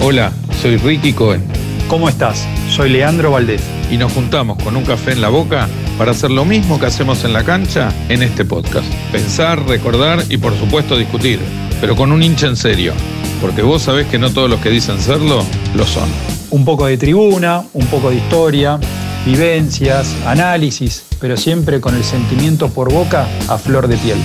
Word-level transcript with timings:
Hola, 0.00 0.32
soy 0.60 0.76
Ricky 0.76 1.12
Cohen 1.12 1.42
¿Cómo 1.88 2.08
estás? 2.08 2.46
Soy 2.70 2.90
Leandro 2.90 3.30
Valdés. 3.30 3.62
y 3.90 3.96
nos 3.96 4.12
juntamos 4.12 4.62
con 4.62 4.76
un 4.76 4.84
café 4.84 5.12
en 5.12 5.20
la 5.20 5.28
boca 5.28 5.68
para 5.96 6.10
hacer 6.10 6.30
lo 6.30 6.44
mismo 6.44 6.78
que 6.80 6.86
hacemos 6.86 7.24
en 7.24 7.32
la 7.32 7.44
cancha 7.44 7.92
en 8.08 8.22
este 8.22 8.44
podcast. 8.44 8.86
Pensar, 9.12 9.66
recordar 9.66 10.22
y 10.28 10.36
por 10.36 10.58
supuesto 10.58 10.98
discutir, 10.98 11.38
pero 11.80 11.94
con 11.96 12.12
un 12.12 12.22
hincha 12.22 12.48
en 12.48 12.56
serio, 12.56 12.92
porque 13.40 13.62
vos 13.62 13.82
sabés 13.82 14.06
que 14.08 14.18
no 14.18 14.30
todos 14.30 14.50
los 14.50 14.60
que 14.60 14.68
dicen 14.68 15.00
serlo 15.00 15.44
lo 15.74 15.86
son. 15.86 16.08
Un 16.50 16.64
poco 16.64 16.86
de 16.86 16.98
tribuna, 16.98 17.62
un 17.72 17.86
poco 17.86 18.10
de 18.10 18.16
historia, 18.16 18.78
vivencias, 19.24 20.14
análisis, 20.26 21.04
pero 21.20 21.36
siempre 21.36 21.80
con 21.80 21.94
el 21.94 22.04
sentimiento 22.04 22.68
por 22.68 22.92
boca 22.92 23.28
a 23.48 23.56
flor 23.58 23.86
de 23.88 23.96
piel. 23.96 24.18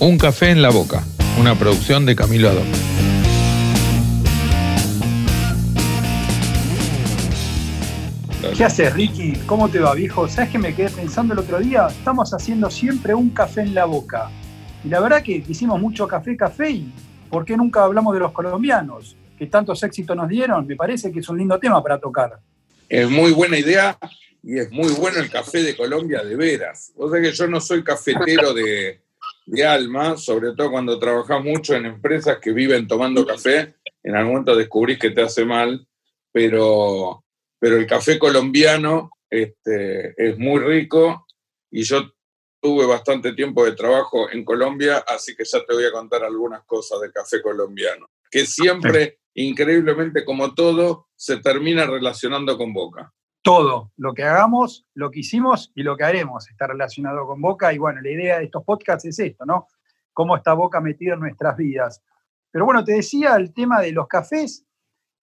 Un 0.00 0.18
café 0.18 0.50
en 0.50 0.62
la 0.62 0.70
boca, 0.70 1.04
una 1.38 1.54
producción 1.56 2.06
de 2.06 2.16
Camilo 2.16 2.48
Adón. 2.48 2.66
¿Qué 8.56 8.64
haces, 8.64 8.92
Ricky? 8.92 9.32
¿Cómo 9.46 9.70
te 9.70 9.78
va, 9.78 9.94
viejo? 9.94 10.28
¿Sabes 10.28 10.50
que 10.50 10.58
me 10.58 10.74
quedé 10.74 10.90
pensando 10.90 11.32
el 11.32 11.40
otro 11.40 11.58
día? 11.58 11.86
Estamos 11.86 12.34
haciendo 12.34 12.70
siempre 12.70 13.14
un 13.14 13.30
café 13.30 13.62
en 13.62 13.74
la 13.74 13.86
boca. 13.86 14.30
Y 14.84 14.88
la 14.88 15.00
verdad 15.00 15.22
que 15.22 15.42
hicimos 15.48 15.80
mucho 15.80 16.06
café, 16.06 16.36
café, 16.36 16.70
y 16.70 16.92
¿por 17.30 17.46
qué 17.46 17.56
nunca 17.56 17.82
hablamos 17.82 18.12
de 18.12 18.20
los 18.20 18.32
colombianos? 18.32 19.16
Que 19.38 19.46
tantos 19.46 19.82
éxitos 19.82 20.14
nos 20.14 20.28
dieron. 20.28 20.66
Me 20.66 20.76
parece 20.76 21.10
que 21.10 21.20
es 21.20 21.28
un 21.30 21.38
lindo 21.38 21.58
tema 21.58 21.82
para 21.82 21.98
tocar. 21.98 22.40
Es 22.90 23.08
muy 23.08 23.32
buena 23.32 23.58
idea 23.58 23.98
y 24.42 24.58
es 24.58 24.70
muy 24.70 24.92
bueno 24.92 25.20
el 25.20 25.30
café 25.30 25.62
de 25.62 25.74
Colombia 25.74 26.22
de 26.22 26.36
veras. 26.36 26.92
O 26.98 27.10
sea 27.10 27.22
que 27.22 27.32
yo 27.32 27.46
no 27.46 27.58
soy 27.58 27.82
cafetero 27.82 28.52
de, 28.52 29.00
de 29.46 29.66
alma, 29.66 30.18
sobre 30.18 30.52
todo 30.54 30.70
cuando 30.70 30.98
trabajas 30.98 31.42
mucho 31.42 31.74
en 31.74 31.86
empresas 31.86 32.36
que 32.38 32.52
viven 32.52 32.86
tomando 32.86 33.26
café, 33.26 33.76
en 34.02 34.14
algún 34.14 34.32
momento 34.32 34.54
descubrís 34.54 34.98
que 34.98 35.10
te 35.10 35.22
hace 35.22 35.46
mal, 35.46 35.86
pero, 36.32 37.21
pero 37.62 37.76
el 37.76 37.86
café 37.86 38.18
colombiano 38.18 39.10
este, 39.30 40.14
es 40.16 40.36
muy 40.36 40.58
rico 40.58 41.28
y 41.70 41.84
yo 41.84 42.12
tuve 42.60 42.86
bastante 42.86 43.34
tiempo 43.34 43.64
de 43.64 43.76
trabajo 43.76 44.28
en 44.32 44.44
Colombia, 44.44 45.04
así 45.06 45.36
que 45.36 45.44
ya 45.44 45.64
te 45.64 45.72
voy 45.72 45.84
a 45.84 45.92
contar 45.92 46.24
algunas 46.24 46.64
cosas 46.64 47.00
del 47.00 47.12
café 47.12 47.40
colombiano, 47.40 48.10
que 48.28 48.46
siempre, 48.46 49.20
increíblemente 49.34 50.24
como 50.24 50.52
todo, 50.54 51.06
se 51.14 51.36
termina 51.36 51.86
relacionando 51.86 52.58
con 52.58 52.72
Boca. 52.72 53.12
Todo, 53.42 53.92
lo 53.96 54.12
que 54.12 54.24
hagamos, 54.24 54.84
lo 54.94 55.12
que 55.12 55.20
hicimos 55.20 55.70
y 55.76 55.84
lo 55.84 55.96
que 55.96 56.02
haremos 56.02 56.50
está 56.50 56.66
relacionado 56.66 57.28
con 57.28 57.40
Boca. 57.40 57.72
Y 57.72 57.78
bueno, 57.78 58.00
la 58.00 58.10
idea 58.10 58.38
de 58.40 58.46
estos 58.46 58.64
podcasts 58.64 59.04
es 59.04 59.20
esto, 59.20 59.44
¿no? 59.44 59.68
Cómo 60.12 60.36
está 60.36 60.52
Boca 60.54 60.80
metida 60.80 61.14
en 61.14 61.20
nuestras 61.20 61.56
vidas. 61.56 62.02
Pero 62.50 62.64
bueno, 62.64 62.82
te 62.82 62.94
decía 62.94 63.36
el 63.36 63.54
tema 63.54 63.80
de 63.80 63.92
los 63.92 64.08
cafés 64.08 64.66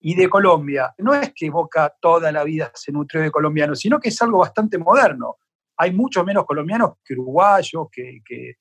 y 0.02 0.16
de 0.16 0.30
Colombia. 0.30 0.94
No 1.00 1.14
es 1.14 1.34
que 1.36 1.50
Boca 1.50 1.94
toda 2.00 2.32
la 2.32 2.44
vida 2.44 2.72
se 2.74 2.92
nutrió 2.92 3.22
de 3.22 3.32
colombianos, 3.32 3.80
sino 3.80 4.00
que 4.00 4.10
es 4.10 4.22
algo 4.22 4.40
bastante 4.40 4.78
moderno. 4.78 5.38
Hay 5.78 5.92
mucho 5.92 6.24
menos 6.24 6.46
colombianos 6.46 6.94
que 7.04 7.14
uruguayos, 7.14 7.88
que, 7.92 8.20
que, 8.26 8.58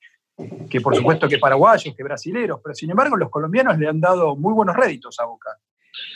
que 0.69 0.81
por 0.81 0.95
supuesto 0.95 1.27
que 1.27 1.37
paraguayos, 1.37 1.95
que 1.95 2.03
brasileros, 2.03 2.59
pero 2.63 2.73
sin 2.73 2.89
embargo 2.91 3.17
los 3.17 3.29
colombianos 3.29 3.77
le 3.77 3.87
han 3.87 3.99
dado 3.99 4.35
muy 4.35 4.53
buenos 4.53 4.75
réditos 4.75 5.19
a 5.19 5.25
Boca. 5.25 5.57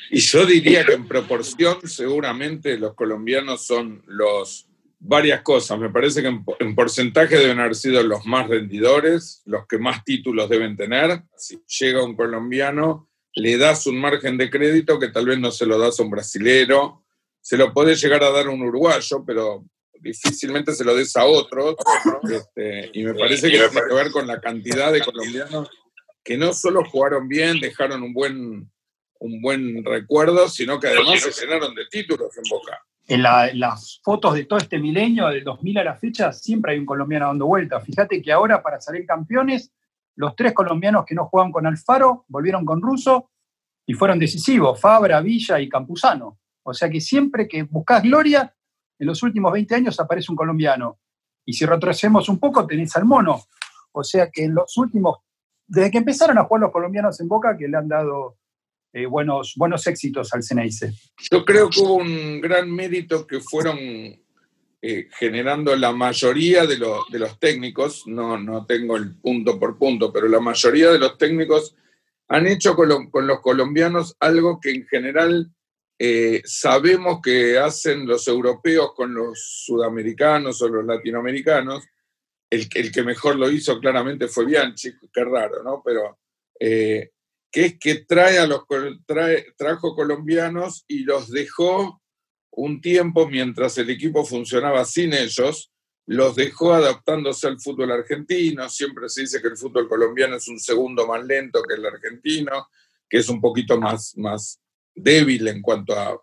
Y 0.10 0.20
yo 0.20 0.46
diría 0.46 0.86
que 0.86 0.94
en 0.94 1.08
proporción 1.08 1.80
seguramente 1.88 2.78
los 2.78 2.94
colombianos 2.94 3.66
son 3.66 4.02
los 4.06 4.70
varias 5.00 5.42
cosas. 5.42 5.78
Me 5.80 5.90
parece 5.90 6.22
que 6.22 6.30
en, 6.30 6.46
en 6.60 6.76
porcentaje 6.76 7.38
deben 7.38 7.60
haber 7.60 7.76
sido 7.76 8.02
los 8.04 8.26
más 8.26 8.48
rendidores, 8.48 9.42
los 9.46 9.68
que 9.68 9.78
más 9.78 10.04
títulos 10.04 10.50
deben 10.50 10.78
tener. 10.78 11.24
Si 11.36 11.62
llega 11.80 12.04
un 12.04 12.16
colombiano, 12.16 13.10
le 13.36 13.58
das 13.58 13.88
un 13.88 14.00
margen 14.00 14.38
de 14.38 14.50
crédito 14.50 15.00
que 15.00 15.10
tal 15.10 15.26
vez 15.26 15.40
no 15.40 15.52
se 15.52 15.66
lo 15.66 15.78
das 15.80 16.00
a 16.00 16.04
un 16.04 16.10
brasilero, 16.10 17.04
se 17.42 17.58
lo 17.58 17.74
puede 17.74 17.96
llegar 17.96 18.24
a 18.24 18.32
dar 18.32 18.48
a 18.48 18.50
un 18.52 18.62
uruguayo, 18.62 19.24
pero 19.26 19.66
difícilmente 20.00 20.74
se 20.74 20.84
lo 20.84 20.96
des 20.96 21.16
a 21.16 21.26
otro. 21.26 21.76
Este, 22.30 22.90
y 22.94 23.04
me 23.04 23.14
parece 23.14 23.50
que 23.50 23.58
tiene 23.58 23.88
que 23.88 23.94
ver 23.96 24.12
con 24.12 24.28
la 24.28 24.40
cantidad 24.40 24.92
de 24.92 25.02
colombianos 25.02 25.70
que 26.24 26.38
no 26.38 26.54
solo 26.54 26.86
jugaron 26.86 27.28
bien, 27.28 27.60
dejaron 27.60 28.02
un 28.04 28.14
buen, 28.14 28.72
un 29.20 29.42
buen 29.42 29.84
recuerdo, 29.84 30.48
sino 30.48 30.80
que 30.80 30.88
además 30.88 31.20
se 31.22 31.46
llenaron 31.46 31.76
de 31.76 31.86
títulos 31.88 32.30
en 32.38 32.44
Boca. 32.50 32.80
En, 33.08 33.22
la- 33.24 33.50
en 33.50 33.60
las 33.60 34.00
fotos 34.04 34.34
de 34.36 34.46
todo 34.46 34.60
este 34.60 34.80
milenio, 34.80 35.28
del 35.28 35.44
2000 35.44 35.78
a 35.80 35.84
la 35.84 35.96
fecha, 35.98 36.32
siempre 36.32 36.72
hay 36.74 36.80
un 36.80 36.86
colombiano 36.86 37.28
dando 37.28 37.46
vueltas. 37.48 37.84
Fíjate 37.86 38.22
que 38.22 38.32
ahora, 38.32 38.64
para 38.64 38.80
salir 38.80 39.06
campeones, 39.06 39.72
los 40.16 40.36
tres 40.36 40.54
colombianos 40.54 41.06
que 41.06 41.16
no 41.16 41.26
juegan 41.26 41.52
con 41.52 41.66
Alfaro 41.66 42.26
volvieron 42.28 42.66
con 42.66 42.82
Russo 42.82 43.32
y 43.86 43.94
fueron 43.94 44.20
decisivos, 44.20 44.80
Fabra, 44.80 45.22
Villa 45.22 45.60
y 45.60 45.68
Campuzano. 45.68 46.40
O 46.64 46.74
sea 46.74 46.90
que 46.90 47.02
siempre 47.02 47.48
que 47.48 47.64
buscas 47.64 48.04
gloria, 48.04 48.56
en 49.00 49.08
los 49.08 49.22
últimos 49.24 49.52
20 49.52 49.76
años 49.76 50.00
aparece 50.00 50.32
un 50.32 50.38
colombiano. 50.38 51.00
Y 51.46 51.54
si 51.54 51.66
retrocedemos 51.66 52.30
un 52.30 52.40
poco, 52.40 52.66
tenés 52.66 52.96
al 52.96 53.06
mono. 53.06 53.42
O 53.92 54.04
sea 54.04 54.30
que 54.32 54.46
en 54.46 54.56
los 54.56 54.78
últimos, 54.78 55.18
desde 55.68 55.92
que 55.92 55.98
empezaron 55.98 56.38
a 56.38 56.46
jugar 56.46 56.62
los 56.62 56.72
colombianos 56.72 57.20
en 57.20 57.28
Boca, 57.28 57.58
que 57.58 57.68
le 57.68 57.78
han 57.78 57.88
dado 57.88 58.38
eh, 58.94 59.06
buenos, 59.06 59.56
buenos 59.58 59.86
éxitos 59.88 60.34
al 60.34 60.44
Ceneice. 60.44 60.94
Yo 61.32 61.44
creo 61.44 61.70
que 61.70 61.82
hubo 61.82 61.96
un 61.96 62.40
gran 62.40 62.72
mérito 62.72 63.28
que 63.28 63.40
fueron 63.40 63.78
eh, 64.86 65.08
generando 65.18 65.74
la 65.78 65.94
mayoría 65.94 66.66
de, 66.68 66.78
los- 66.78 67.10
de 67.10 67.18
los 67.20 67.40
técnicos, 67.40 68.06
no, 68.06 68.38
no 68.38 68.66
tengo 68.66 68.98
el 68.98 69.16
punto 69.16 69.58
por 69.58 69.78
punto, 69.78 70.12
pero 70.12 70.28
la 70.28 70.42
mayoría 70.42 70.92
de 70.92 71.00
los 71.00 71.18
técnicos 71.18 71.74
han 72.28 72.48
hecho 72.48 72.76
con, 72.76 73.10
con 73.10 73.26
los 73.26 73.40
colombianos 73.40 74.16
algo 74.20 74.60
que 74.60 74.72
en 74.72 74.86
general 74.86 75.50
eh, 75.98 76.42
sabemos 76.44 77.22
que 77.24 77.58
hacen 77.58 78.06
los 78.06 78.28
europeos 78.28 78.94
con 78.94 79.14
los 79.14 79.64
sudamericanos 79.66 80.62
o 80.62 80.68
los 80.68 80.84
latinoamericanos. 80.86 81.86
El, 82.50 82.68
que- 82.70 83.04
mejor 83.04 83.38
lo 83.38 83.50
hizo 83.50 83.80
claramente 83.80 84.28
fue 84.28 84.46
Bianchi, 84.46 84.92
qué 85.14 85.24
raro, 85.24 85.64
¿no? 85.64 85.82
Pero 85.84 86.20
eh, 86.60 87.12
que 87.50 87.66
es 87.66 87.80
que 87.80 87.96
trae 88.06 88.38
a 88.38 88.48
los, 88.48 88.64
trae, 89.06 89.54
trajo 89.56 89.96
colombianos 89.96 90.84
y 90.88 91.04
los 91.06 91.30
dejó 91.32 92.03
un 92.56 92.82
tiempo 92.82 93.28
mientras 93.28 93.78
el 93.78 93.90
equipo 93.90 94.26
funcionaba 94.26 94.86
sin 94.86 95.14
ellos, 95.14 95.72
los 96.06 96.36
dejó 96.36 96.74
adaptándose 96.74 97.48
al 97.48 97.60
fútbol 97.60 97.92
argentino. 97.92 98.70
Siempre 98.70 99.10
se 99.10 99.22
dice 99.22 99.42
que 99.42 99.48
el 99.48 99.58
fútbol 99.58 99.88
colombiano 99.88 100.36
es 100.36 100.48
un 100.48 100.60
segundo 100.60 101.08
más 101.08 101.24
lento 101.24 101.64
que 101.64 101.76
el 101.76 101.86
argentino, 101.86 102.68
que 103.10 103.18
es 103.18 103.30
un 103.30 103.40
poquito 103.40 103.80
más, 103.80 104.16
más 104.18 104.60
débil 104.94 105.48
en 105.48 105.62
cuanto 105.62 105.94
a, 105.98 106.20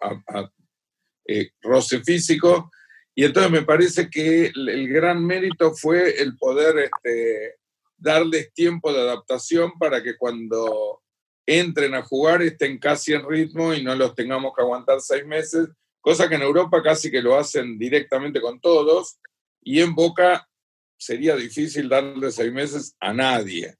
eh, 1.26 1.50
roce 1.62 2.02
físico. 2.02 2.70
Y 3.14 3.24
entonces 3.24 3.50
me 3.50 3.62
parece 3.62 4.08
que 4.08 4.46
el, 4.46 4.68
el 4.68 4.88
gran 4.88 5.24
mérito 5.24 5.74
fue 5.74 6.20
el 6.20 6.36
poder 6.36 6.78
este, 6.78 7.56
darles 7.96 8.52
tiempo 8.52 8.92
de 8.92 9.00
adaptación 9.00 9.72
para 9.78 10.02
que 10.02 10.16
cuando 10.16 11.02
entren 11.46 11.94
a 11.94 12.02
jugar 12.02 12.42
estén 12.42 12.78
casi 12.78 13.12
en 13.12 13.28
ritmo 13.28 13.74
y 13.74 13.82
no 13.82 13.94
los 13.96 14.14
tengamos 14.14 14.52
que 14.54 14.62
aguantar 14.62 15.00
seis 15.00 15.26
meses, 15.26 15.68
cosa 16.00 16.28
que 16.28 16.34
en 16.36 16.42
Europa 16.42 16.82
casi 16.82 17.10
que 17.10 17.22
lo 17.22 17.36
hacen 17.38 17.78
directamente 17.78 18.40
con 18.40 18.60
todos, 18.60 19.18
y 19.62 19.80
en 19.80 19.94
Boca 19.94 20.48
sería 20.96 21.36
difícil 21.36 21.88
darle 21.88 22.30
seis 22.30 22.52
meses 22.52 22.96
a 23.00 23.12
nadie. 23.12 23.74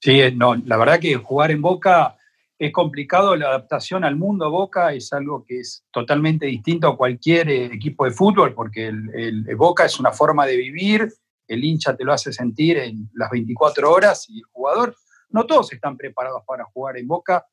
Sí, 0.00 0.20
eh, 0.20 0.30
no, 0.32 0.54
la 0.54 0.76
verdad 0.76 1.00
que 1.00 1.14
jugar 1.16 1.50
en 1.50 1.62
Boca 1.62 2.16
es 2.58 2.72
complicado, 2.72 3.36
la 3.36 3.48
adaptación 3.48 4.04
al 4.04 4.16
mundo 4.16 4.50
Boca 4.50 4.92
es 4.92 5.12
algo 5.12 5.44
que 5.44 5.60
es 5.60 5.84
totalmente 5.92 6.46
distinto 6.46 6.88
a 6.88 6.96
cualquier 6.96 7.48
eh, 7.48 7.64
equipo 7.66 8.04
de 8.04 8.10
fútbol, 8.12 8.54
porque 8.54 8.88
el, 8.88 9.10
el- 9.14 9.56
Boca 9.56 9.84
es 9.84 9.98
una 10.00 10.12
forma 10.12 10.46
de 10.46 10.56
vivir, 10.56 11.12
el 11.46 11.64
hincha 11.64 11.96
te 11.96 12.04
lo 12.04 12.12
hace 12.12 12.32
sentir 12.32 12.78
en 12.78 13.08
las 13.14 13.30
24 13.30 13.90
horas 13.90 14.28
y 14.28 14.38
el 14.38 14.44
jugador, 14.52 14.96
no 15.30 15.46
todos 15.46 15.72
están 15.72 15.96
preparados 15.96 16.42
para 16.46 16.64
jugar 16.64 16.96
en 16.98 17.06
Boca. 17.08 17.46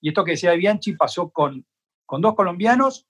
Y 0.00 0.08
esto 0.08 0.24
que 0.24 0.32
decía 0.32 0.52
Bianchi 0.52 0.92
pasó 0.94 1.30
con, 1.30 1.64
con 2.06 2.20
dos 2.20 2.34
colombianos 2.34 3.07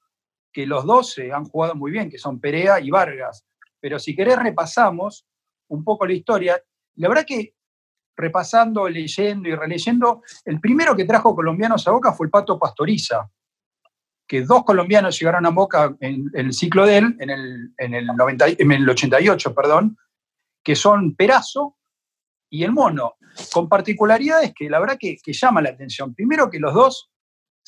que 0.52 0.66
los 0.66 0.84
dos 0.84 1.18
eh, 1.18 1.32
han 1.32 1.44
jugado 1.44 1.74
muy 1.74 1.90
bien, 1.90 2.10
que 2.10 2.18
son 2.18 2.40
Perea 2.40 2.80
y 2.80 2.90
Vargas. 2.90 3.44
Pero 3.80 3.98
si 3.98 4.14
querés 4.14 4.38
repasamos 4.38 5.26
un 5.68 5.84
poco 5.84 6.06
la 6.06 6.14
historia, 6.14 6.62
la 6.96 7.08
verdad 7.08 7.24
que 7.26 7.54
repasando, 8.16 8.88
leyendo 8.88 9.48
y 9.48 9.54
releyendo, 9.54 10.22
el 10.44 10.60
primero 10.60 10.96
que 10.96 11.04
trajo 11.04 11.34
colombianos 11.34 11.86
a 11.86 11.92
Boca 11.92 12.12
fue 12.12 12.26
el 12.26 12.30
Pato 12.30 12.58
Pastoriza, 12.58 13.30
que 14.26 14.42
dos 14.42 14.64
colombianos 14.64 15.18
llegaron 15.18 15.46
a 15.46 15.50
Boca 15.50 15.96
en, 16.00 16.28
en 16.34 16.46
el 16.46 16.52
ciclo 16.52 16.84
de 16.84 16.98
él, 16.98 17.16
en 17.20 17.30
el, 17.30 17.72
en, 17.78 17.94
el 17.94 18.06
90 18.06 18.46
en 18.58 18.72
el 18.72 18.88
88, 18.88 19.54
perdón, 19.54 19.96
que 20.64 20.74
son 20.74 21.14
Perazo 21.14 21.76
y 22.50 22.64
el 22.64 22.72
Mono, 22.72 23.14
con 23.52 23.68
particularidades 23.68 24.52
que 24.54 24.68
la 24.68 24.80
verdad 24.80 24.96
que, 24.98 25.16
que 25.22 25.32
llama 25.32 25.62
la 25.62 25.70
atención. 25.70 26.14
Primero 26.14 26.50
que 26.50 26.58
los 26.58 26.74
dos 26.74 27.10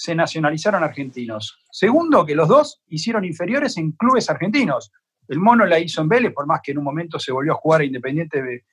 se 0.01 0.15
nacionalizaron 0.15 0.83
argentinos. 0.83 1.59
Segundo, 1.71 2.25
que 2.25 2.35
los 2.35 2.49
dos 2.49 2.81
hicieron 2.87 3.23
inferiores 3.23 3.77
en 3.77 3.93
clubes 3.93 4.31
argentinos. 4.31 4.91
El 5.29 5.41
Mono 5.41 5.67
la 5.67 5.79
hizo 5.79 6.01
en 6.01 6.09
Vélez, 6.09 6.33
por 6.33 6.47
más 6.47 6.63
que 6.63 6.73
en 6.73 6.79
un 6.79 6.85
momento 6.85 7.19
se 7.19 7.31
volvió 7.31 7.53
a 7.53 7.57
jugar 7.57 7.83
a 7.83 7.85
Independiente 7.85 8.43
de, 8.43 8.65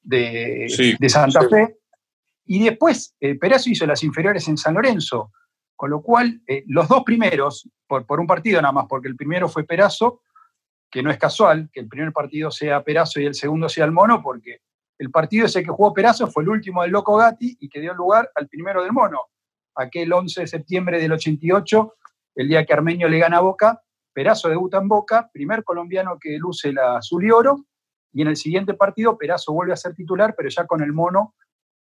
de, 0.00 0.66
Sí, 0.70 0.96
de 0.98 1.08
Santa 1.10 1.42
sí. 1.42 1.48
Fe. 1.50 1.76
Y 2.46 2.64
después, 2.64 3.14
eh, 3.20 3.34
Perazo 3.34 3.68
hizo 3.68 3.84
las 3.84 4.02
inferiores 4.02 4.48
en 4.48 4.56
San 4.56 4.72
Lorenzo. 4.72 5.30
Con 5.74 5.90
lo 5.90 6.00
cual, 6.00 6.40
eh, 6.46 6.64
los 6.68 6.88
dos 6.88 7.04
primeros, 7.04 7.68
por, 7.86 8.06
por, 8.06 8.18
un 8.18 8.26
partido 8.26 8.62
nada 8.62 8.72
más, 8.72 8.86
porque 8.88 9.08
el 9.08 9.16
primero 9.16 9.50
fue 9.50 9.64
Perazo, 9.64 10.22
que 10.90 11.02
no 11.02 11.10
es 11.10 11.18
casual 11.18 11.68
que 11.70 11.80
el 11.80 11.88
primer 11.88 12.14
partido 12.14 12.50
sea 12.50 12.82
Perazo 12.82 13.20
y 13.20 13.26
el 13.26 13.34
segundo 13.34 13.68
sea 13.68 13.84
el 13.84 13.92
Mono, 13.92 14.22
porque 14.22 14.60
el 14.96 15.10
partido 15.10 15.44
ese 15.44 15.62
que 15.62 15.70
jugó 15.70 15.92
Perazo 15.92 16.28
fue 16.28 16.44
el 16.44 16.48
último 16.48 16.80
del 16.80 16.92
Loco 16.92 17.14
Gatti 17.14 17.58
y 17.60 17.68
que 17.68 17.78
dio 17.78 17.92
lugar 17.92 18.30
al 18.34 18.48
primero 18.48 18.82
del 18.82 18.92
Mono. 18.92 19.20
Aquel 19.76 20.12
11 20.12 20.42
de 20.42 20.46
septiembre 20.46 21.00
del 21.00 21.12
88, 21.12 21.94
el 22.36 22.48
día 22.48 22.64
que 22.64 22.72
Armenio 22.72 23.08
le 23.08 23.18
gana 23.18 23.38
a 23.38 23.42
Boca, 23.42 23.82
Perazo 24.12 24.48
debuta 24.48 24.78
en 24.78 24.88
Boca, 24.88 25.30
primer 25.32 25.62
colombiano 25.62 26.18
que 26.18 26.38
luce 26.38 26.72
la 26.72 26.96
azul 26.98 27.24
y 27.24 27.30
oro, 27.30 27.66
y 28.12 28.22
en 28.22 28.28
el 28.28 28.36
siguiente 28.36 28.74
partido 28.74 29.18
Perazo 29.18 29.52
vuelve 29.52 29.74
a 29.74 29.76
ser 29.76 29.94
titular, 29.94 30.34
pero 30.34 30.48
ya 30.48 30.66
con 30.66 30.82
el 30.82 30.92
Mono 30.92 31.34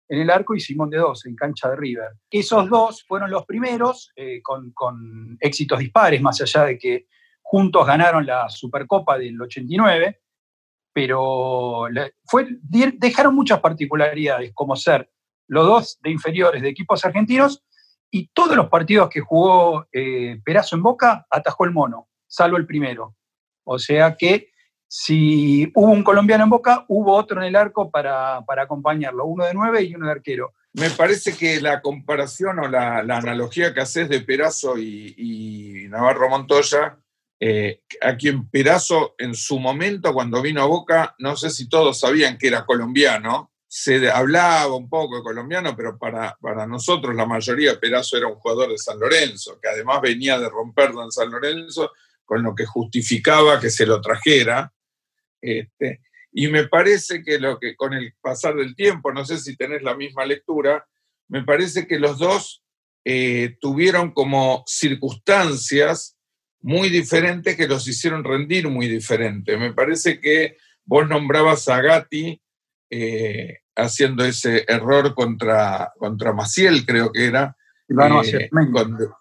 en 0.07 0.19
el 0.19 0.29
arco 0.29 0.53
y 0.55 0.59
Simón 0.59 0.89
de 0.89 0.97
Dos 0.97 1.25
en 1.25 1.35
cancha 1.35 1.69
de 1.69 1.77
River. 1.77 2.11
Esos 2.29 2.69
dos 2.69 3.03
fueron 3.07 3.31
los 3.31 3.45
primeros 3.45 4.11
eh, 4.15 4.41
con, 4.41 5.37
éxitos 5.39 5.79
dispares, 5.79 6.21
más 6.21 6.41
allá 6.41 6.65
de 6.65 6.77
que 6.77 7.07
juntos 7.41 7.87
ganaron 7.87 8.25
la 8.25 8.49
Supercopa 8.49 9.17
del 9.17 9.41
89, 9.41 10.19
pero 10.93 11.87
fue, 12.25 12.47
dejaron 12.61 13.35
muchas 13.35 13.59
particularidades, 13.59 14.51
como 14.53 14.75
ser 14.75 15.09
los 15.47 15.65
dos 15.65 15.99
de 16.01 16.11
inferiores 16.11 16.61
de 16.61 16.69
equipos 16.69 17.03
argentinos 17.05 17.63
y 18.15 18.29
todos 18.33 18.55
los 18.55 18.69
partidos 18.69 19.09
que 19.09 19.19
jugó 19.19 19.89
eh, 19.91 20.39
Perazo 20.45 20.77
en 20.77 20.83
Boca 20.83 21.27
atajó 21.29 21.65
el 21.65 21.71
mono, 21.71 22.07
salvo 22.27 22.55
el 22.55 22.65
primero. 22.65 23.13
O 23.65 23.77
sea 23.77 24.15
que 24.15 24.51
si 24.87 25.69
hubo 25.75 25.91
un 25.91 26.01
colombiano 26.01 26.45
en 26.45 26.49
Boca, 26.49 26.85
hubo 26.87 27.13
otro 27.13 27.41
en 27.41 27.47
el 27.47 27.57
arco 27.57 27.91
para, 27.91 28.37
acompañarlo, 28.37 29.25
uno 29.25 29.43
de 29.43 29.53
nueve 29.53 29.83
y 29.83 29.95
uno 29.95 30.05
de 30.05 30.13
arquero. 30.13 30.53
Me 30.71 30.89
parece 30.91 31.35
que 31.35 31.59
la 31.59 31.81
comparación 31.81 32.59
o 32.59 32.69
la, 32.69 32.99
analogía 32.99 33.73
que 33.73 33.81
haces 33.81 34.07
de 34.07 34.21
Perazo 34.21 34.77
y, 34.77 35.87
Navarro 35.89 36.29
Montoya, 36.29 36.97
eh, 37.37 37.81
a 38.01 38.15
quien 38.15 38.49
Perazo 38.49 39.15
en 39.17 39.35
su 39.35 39.59
momento, 39.59 40.13
cuando 40.13 40.41
vino 40.41 40.61
a 40.61 40.67
Boca, 40.67 41.15
no 41.19 41.35
sé 41.35 41.49
si 41.49 41.67
todos 41.67 41.99
sabían 41.99 42.37
que 42.37 42.47
era 42.47 42.65
colombiano, 42.65 43.51
se 43.77 44.09
hablaba 44.09 44.73
un 44.73 44.87
poco 44.87 45.17
de 45.17 45.21
colombiano, 45.21 45.75
pero 45.75 45.97
para, 45.97 46.37
para 46.39 46.65
nosotros 46.65 47.13
la 47.13 47.25
mayoría 47.25 47.77
Perazo 47.77 48.15
era 48.15 48.27
un 48.27 48.35
jugador 48.35 48.69
de 48.69 48.77
San 48.77 48.97
Lorenzo, 48.97 49.59
que 49.61 49.67
además 49.67 49.99
venía 50.01 50.39
de 50.39 50.47
romperlo 50.47 51.03
en 51.03 51.11
San 51.11 51.29
Lorenzo, 51.29 51.91
con 52.23 52.41
lo 52.41 52.55
que 52.55 52.65
justificaba 52.65 53.59
que 53.59 53.69
se 53.69 53.85
lo 53.85 53.99
trajera. 53.99 54.71
Este, 55.41 55.99
y 56.31 56.47
me 56.47 56.69
parece 56.69 57.21
que, 57.21 57.37
lo 57.37 57.59
que 57.59 57.75
con 57.75 57.91
el 57.91 58.13
pasar 58.21 58.55
del 58.55 58.77
tiempo, 58.77 59.11
no 59.11 59.25
sé 59.25 59.39
si 59.39 59.57
tenés 59.57 59.83
la 59.83 59.93
misma 59.93 60.25
lectura, 60.25 60.87
me 61.27 61.43
parece 61.43 61.85
que 61.85 61.99
los 61.99 62.17
dos 62.17 62.63
eh, 63.03 63.57
tuvieron 63.59 64.13
como 64.13 64.63
circunstancias 64.67 66.17
muy 66.61 66.87
diferentes 66.87 67.57
que 67.57 67.67
los 67.67 67.85
hicieron 67.89 68.23
rendir 68.23 68.69
muy 68.69 68.87
diferente. 68.87 69.57
Me 69.57 69.73
parece 69.73 70.21
que 70.21 70.55
vos 70.85 71.05
nombrabas 71.09 71.67
a 71.67 71.81
Gatti 71.81 72.41
eh, 72.89 73.63
haciendo 73.75 74.23
ese 74.23 74.65
error 74.67 75.13
contra, 75.13 75.93
contra 75.97 76.33
Maciel, 76.33 76.85
creo 76.85 77.11
que 77.11 77.25
era, 77.25 77.55
eh, 77.89 78.49
contra, 78.71 79.17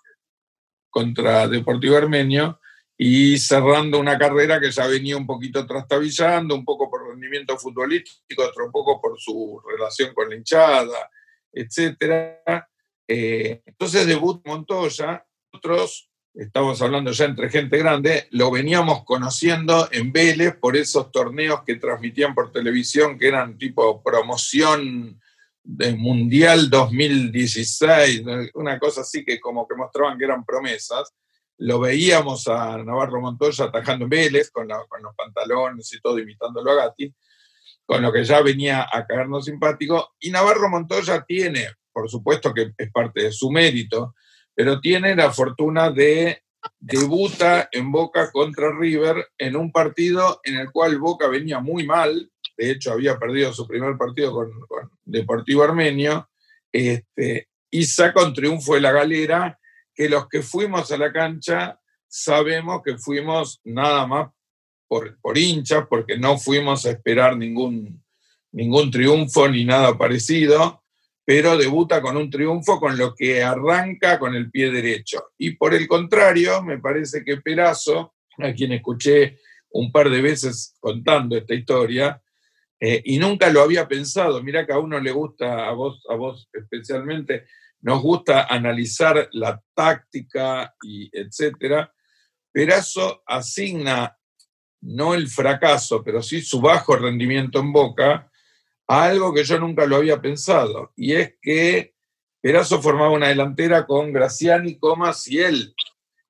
contra 0.91 1.49
Deportivo 1.49 1.97
Armenio, 1.97 2.61
y 2.97 3.39
cerrando 3.39 3.99
una 3.99 4.17
carrera 4.17 4.61
que 4.61 4.71
ya 4.71 4.87
venía 4.87 5.17
un 5.17 5.27
poquito 5.27 5.67
trastabillando, 5.67 6.55
un 6.55 6.65
poco 6.65 6.89
por 6.89 7.09
rendimiento 7.09 7.59
futbolístico, 7.59 8.45
otro 8.45 8.71
poco 8.71 9.01
por 9.01 9.19
su 9.19 9.61
relación 9.69 10.15
con 10.15 10.31
la 10.31 10.37
hinchada, 10.37 11.11
etc. 11.53 12.63
Eh, 13.09 13.63
entonces 13.67 14.07
debut 14.07 14.41
Montoya, 14.47 15.27
nosotros, 15.53 16.09
estamos 16.35 16.83
hablando 16.83 17.13
ya 17.13 17.25
entre 17.25 17.49
gente 17.49 17.79
grande, 17.79 18.27
lo 18.31 18.51
veníamos 18.51 19.05
conociendo 19.05 19.89
en 19.93 20.13
Vélez 20.13 20.57
por 20.57 20.77
esos 20.77 21.11
torneos 21.11 21.63
que 21.65 21.77
transmitían 21.77 22.35
por 22.35 22.53
televisión, 22.53 23.19
que 23.19 23.29
eran 23.29 23.57
tipo 23.57 24.03
promoción 24.03 25.21
de 25.63 25.95
Mundial 25.95 26.69
2016, 26.69 28.23
una 28.55 28.79
cosa 28.79 29.01
así 29.01 29.25
que 29.25 29.41
como 29.41 29.67
que 29.67 29.77
mostraban 29.77 30.19
que 30.19 30.25
eran 30.25 30.45
promesas 30.45 31.15
lo 31.59 31.81
veíamos 31.81 32.49
a 32.49 32.79
Navarro 32.79 33.21
Montoya 33.21 33.67
atajando 33.67 34.05
en 34.05 34.11
Vélez 34.11 34.51
con, 34.51 34.69
los 34.69 35.15
pantalones 35.17 35.93
y 35.93 36.01
todo, 36.01 36.19
imitándolo 36.19 36.73
a 36.73 36.75
Gatti, 36.75 37.15
con 37.87 38.03
lo 38.03 38.13
que 38.13 38.25
ya 38.25 38.41
venía 38.41 38.89
a 38.91 39.07
caernos 39.07 39.45
simpático. 39.45 40.15
Y 40.19 40.31
Navarro 40.31 40.69
Montoya 40.69 41.25
tiene, 41.27 41.69
por 41.93 42.11
supuesto 42.11 42.53
que 42.53 42.73
es 42.77 42.91
parte 42.91 43.25
de 43.25 43.33
su 43.33 43.51
mérito, 43.51 44.15
pero 44.55 44.81
tiene 44.81 45.15
la 45.17 45.33
fortuna 45.33 45.91
de 45.91 46.43
debuta 46.79 47.69
en 47.73 47.91
Boca 47.93 48.31
contra 48.31 48.71
River 48.77 49.29
en 49.37 49.57
un 49.57 49.71
partido 49.71 50.41
en 50.45 50.57
el 50.57 50.71
cual 50.71 50.99
Boca 50.99 51.29
venía 51.29 51.61
muy 51.61 51.87
mal, 51.87 52.31
de 52.57 52.71
hecho 52.71 52.93
había 52.93 53.19
perdido 53.19 53.53
su 53.53 53.67
primer 53.67 53.97
partido 53.97 54.33
con, 54.33 54.51
Deportivo 55.05 55.63
Armenio, 55.63 56.29
este, 56.73 57.49
y 57.71 57.85
saca 57.85 58.25
un 58.25 58.33
triunfo 58.33 58.75
de 58.75 58.81
la 58.81 58.93
galera 58.93 59.59
que 59.95 60.09
los 60.09 60.29
que 60.29 60.43
fuimos 60.43 60.91
a 60.91 60.97
la 60.97 61.13
cancha 61.13 61.79
sabemos 62.09 62.83
que 62.85 62.97
fuimos 62.97 63.61
nada 63.65 64.07
más 64.07 64.31
por, 64.87 65.19
por 65.21 65.37
hinchas, 65.37 65.87
porque 65.89 66.17
no 66.17 66.39
fuimos 66.39 66.87
a 66.87 66.91
esperar 66.91 67.37
ningún, 67.37 68.05
ningún 68.53 68.91
triunfo 68.91 69.49
ni 69.49 69.65
nada 69.65 69.99
parecido, 69.99 70.84
pero 71.25 71.57
debuta 71.57 72.03
con 72.03 72.17
un 72.17 72.29
triunfo 72.29 72.79
con 72.79 72.99
lo 72.99 73.15
que 73.15 73.43
arranca 73.43 74.19
con 74.19 74.35
el 74.35 74.51
pie 74.51 74.71
derecho. 74.71 75.33
Y 75.39 75.53
por 75.53 75.75
el 75.75 75.89
contrario, 75.89 76.63
me 76.63 76.79
parece 76.79 77.25
que 77.25 77.39
Perazo, 77.39 78.15
a 78.39 78.53
quien 78.53 78.73
escuché 78.73 79.39
un 79.71 79.91
par 79.91 80.11
de 80.11 80.21
veces 80.21 80.77
contando 80.81 81.37
esta 81.37 81.55
historia, 81.55 82.21
eh, 82.79 83.01
y 83.07 83.19
nunca 83.19 83.49
lo 83.51 83.63
había 83.63 83.89
pensado, 83.89 84.43
mira 84.43 84.67
que 84.67 84.73
a 84.73 84.79
uno 84.79 85.01
le 85.01 85.13
gusta, 85.13 85.67
a 85.67 85.73
vos, 85.73 86.05
a 86.09 86.15
vos 86.17 86.49
especialmente, 86.53 87.47
nos 87.81 88.03
gusta 88.03 88.45
analizar 88.45 89.29
la 89.33 89.61
táctica 89.75 90.75
y 90.83 91.11
etcétera. 91.13 91.93
Perazo 92.53 93.23
asigna 93.27 94.17
no 94.83 95.15
el 95.15 95.29
fracaso, 95.29 96.03
pero 96.05 96.23
sí 96.23 96.43
su 96.43 96.61
bajo 96.61 96.97
rendimiento 96.97 97.61
en 97.61 97.73
Boca 97.73 98.31
algo 98.87 99.33
que 99.33 99.45
yo 99.45 99.59
nunca 99.59 99.87
lo 99.87 99.97
había 99.97 100.21
pensado, 100.21 100.93
y 100.97 101.15
es 101.15 101.35
que 101.41 101.95
Perazo 102.41 102.83
formaba 102.83 103.11
una 103.11 103.29
delantera 103.29 103.87
con 103.87 104.13
Graciani, 104.13 104.79
Comas 104.79 105.27
y 105.29 105.41
él. 105.41 105.75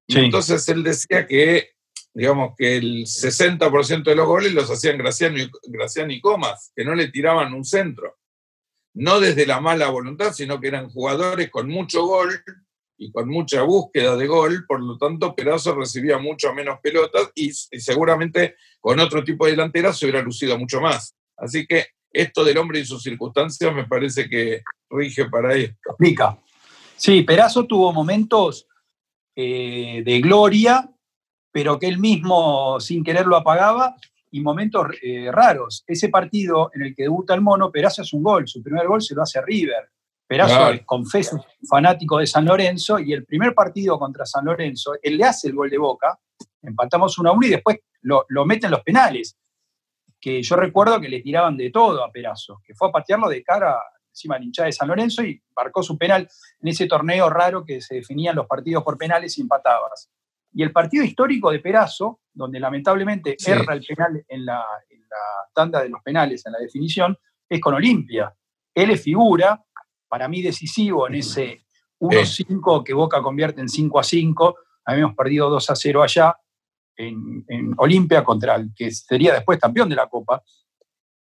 Y 0.06 0.18
entonces 0.18 0.68
él 0.68 0.84
decía 0.84 1.26
que, 1.26 1.70
digamos, 2.12 2.54
que 2.56 2.76
el 2.76 3.04
60% 3.04 4.04
de 4.04 4.14
los 4.14 4.26
goles 4.26 4.54
los 4.54 4.70
hacían 4.70 4.96
Graciani, 4.96 5.50
Graciani 5.64 6.14
y 6.14 6.20
Comas, 6.20 6.70
que 6.76 6.84
no 6.84 6.94
le 6.94 7.08
tiraban 7.08 7.52
un 7.52 7.64
centro 7.64 8.16
no 8.94 9.20
desde 9.20 9.46
la 9.46 9.60
mala 9.60 9.88
voluntad, 9.88 10.32
sino 10.32 10.60
que 10.60 10.68
eran 10.68 10.88
jugadores 10.88 11.50
con 11.50 11.68
mucho 11.68 12.06
gol 12.06 12.30
y 12.96 13.10
con 13.10 13.28
mucha 13.28 13.62
búsqueda 13.62 14.16
de 14.16 14.26
gol, 14.28 14.64
por 14.66 14.80
lo 14.80 14.96
tanto 14.96 15.34
Perazo 15.34 15.74
recibía 15.74 16.18
mucho 16.18 16.54
menos 16.54 16.78
pelotas 16.80 17.30
y, 17.34 17.52
seguramente 17.52 18.54
con 18.80 19.00
otro 19.00 19.24
tipo 19.24 19.44
de 19.44 19.52
delantera 19.52 19.92
se 19.92 20.06
hubiera 20.06 20.22
lucido 20.22 20.56
mucho 20.58 20.80
más. 20.80 21.16
Así 21.36 21.66
que 21.66 21.88
esto 22.14 22.44
del 22.44 22.56
hombre 22.56 22.78
y 22.78 22.86
sus 22.86 23.02
circunstancias 23.02 23.74
me 23.74 23.84
parece 23.86 24.28
que 24.28 24.62
rige 24.88 25.28
para 25.28 25.54
esto. 25.54 25.90
Explica. 25.90 26.38
Sí, 26.96 27.22
Perazo 27.22 27.66
tuvo 27.66 27.92
momentos 27.92 28.68
eh, 29.34 30.02
de 30.04 30.20
gloria, 30.20 30.88
pero 31.50 31.78
que 31.78 31.88
él 31.88 31.98
mismo 31.98 32.78
sin 32.80 33.02
querer 33.02 33.26
lo 33.26 33.36
apagaba 33.36 33.96
y 34.30 34.40
momentos 34.40 34.86
eh, 35.02 35.30
raros. 35.30 35.82
Ese 35.86 36.08
partido 36.08 36.70
en 36.72 36.82
el 36.82 36.94
que 36.94 37.02
debuta 37.02 37.34
el 37.34 37.40
mono, 37.40 37.70
Perazo 37.72 38.02
hace 38.02 38.16
un 38.16 38.22
gol, 38.22 38.46
su 38.46 38.62
primer 38.62 38.86
gol 38.86 39.02
se 39.02 39.14
lo 39.14 39.22
hace 39.22 39.42
River. 39.42 39.90
Perazo, 40.26 40.80
confeso, 40.86 41.44
fanático 41.68 42.18
de 42.18 42.26
San 42.26 42.46
Lorenzo, 42.46 42.98
y 42.98 43.12
el 43.12 43.26
primer 43.26 43.54
partido 43.54 43.98
contra 43.98 44.24
San 44.24 44.46
Lorenzo, 44.46 44.94
él 45.02 45.18
le 45.18 45.24
hace 45.24 45.48
el 45.48 45.54
gol 45.54 45.68
de 45.68 45.76
Boca, 45.76 46.18
empatamos 46.62 47.18
1 47.18 47.28
a 47.28 47.32
1 47.32 47.46
y 47.46 47.50
después 47.50 47.78
lo, 48.00 48.24
lo 48.28 48.46
meten 48.46 48.70
los 48.70 48.80
penales, 48.80 49.36
que 50.24 50.42
yo 50.42 50.56
recuerdo 50.56 50.98
que 51.02 51.08
le 51.10 51.20
tiraban 51.20 51.54
de 51.54 51.68
todo 51.68 52.02
a 52.02 52.10
Perazo, 52.10 52.62
que 52.64 52.74
fue 52.74 52.88
a 52.88 52.92
patearlo 52.92 53.28
de 53.28 53.44
cara 53.44 53.76
encima 54.08 54.36
del 54.36 54.44
hinchada 54.44 54.68
de 54.68 54.72
San 54.72 54.88
Lorenzo 54.88 55.22
y 55.22 55.38
marcó 55.54 55.82
su 55.82 55.98
penal 55.98 56.26
en 56.62 56.68
ese 56.68 56.86
torneo 56.86 57.28
raro 57.28 57.62
que 57.62 57.82
se 57.82 57.96
definían 57.96 58.34
los 58.34 58.46
partidos 58.46 58.82
por 58.82 58.96
penales 58.96 59.36
y 59.36 59.42
empatabas. 59.42 60.10
Y 60.54 60.62
el 60.62 60.72
partido 60.72 61.04
histórico 61.04 61.50
de 61.50 61.58
Perazo, 61.58 62.20
donde 62.32 62.58
lamentablemente 62.58 63.36
erra 63.46 63.74
el 63.74 63.84
penal 63.84 64.24
en 64.26 64.46
la, 64.46 64.64
tanda 65.52 65.82
de 65.82 65.90
los 65.90 66.00
penales, 66.02 66.46
en 66.46 66.52
la 66.52 66.58
definición, 66.58 67.18
es 67.46 67.60
con 67.60 67.74
Olimpia. 67.74 68.34
Él 68.74 68.92
es 68.92 69.02
figura, 69.02 69.62
para 70.08 70.26
mí 70.26 70.40
decisivo 70.40 71.06
en 71.06 71.16
ese 71.16 71.66
1-5 72.00 72.82
que 72.82 72.94
Boca 72.94 73.20
convierte 73.20 73.60
en 73.60 73.66
5-5. 73.66 74.54
Habíamos 74.86 75.14
perdido 75.14 75.50
2-0 75.50 76.02
allá 76.02 76.34
en, 76.96 77.74
Olimpia 77.76 78.22
contra 78.24 78.56
el 78.56 78.72
que 78.74 78.90
sería 78.90 79.34
después 79.34 79.58
campeón 79.58 79.88
de 79.88 79.96
la 79.96 80.06
Copa. 80.06 80.42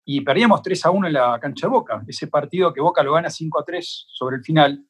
Y 0.05 0.21
perdíamos 0.21 0.61
3 0.63 0.85
1 0.85 1.07
en 1.07 1.13
la 1.13 1.39
cancha 1.39 1.67
de 1.67 1.71
Boca. 1.71 2.03
Ese 2.07 2.27
partido 2.27 2.73
que 2.73 2.81
Boca 2.81 3.03
lo 3.03 3.13
gana 3.13 3.29
5 3.29 3.63
3 3.63 4.05
sobre 4.09 4.37
el 4.37 4.43
final 4.43 4.83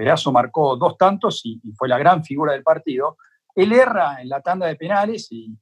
Perazo 0.00 0.32
marcó 0.32 0.76
dos 0.76 0.96
tantos 0.96 1.42
y, 1.44 1.60
fue 1.76 1.86
la 1.86 1.98
gran 1.98 2.24
figura 2.24 2.52
del 2.52 2.62
partido. 2.62 3.18
Él 3.54 3.72
erra 3.72 4.22
en 4.22 4.28
la 4.28 4.40
tanda 4.40 4.66
de 4.66 4.76
penales 4.76 5.30
y, 5.30 5.54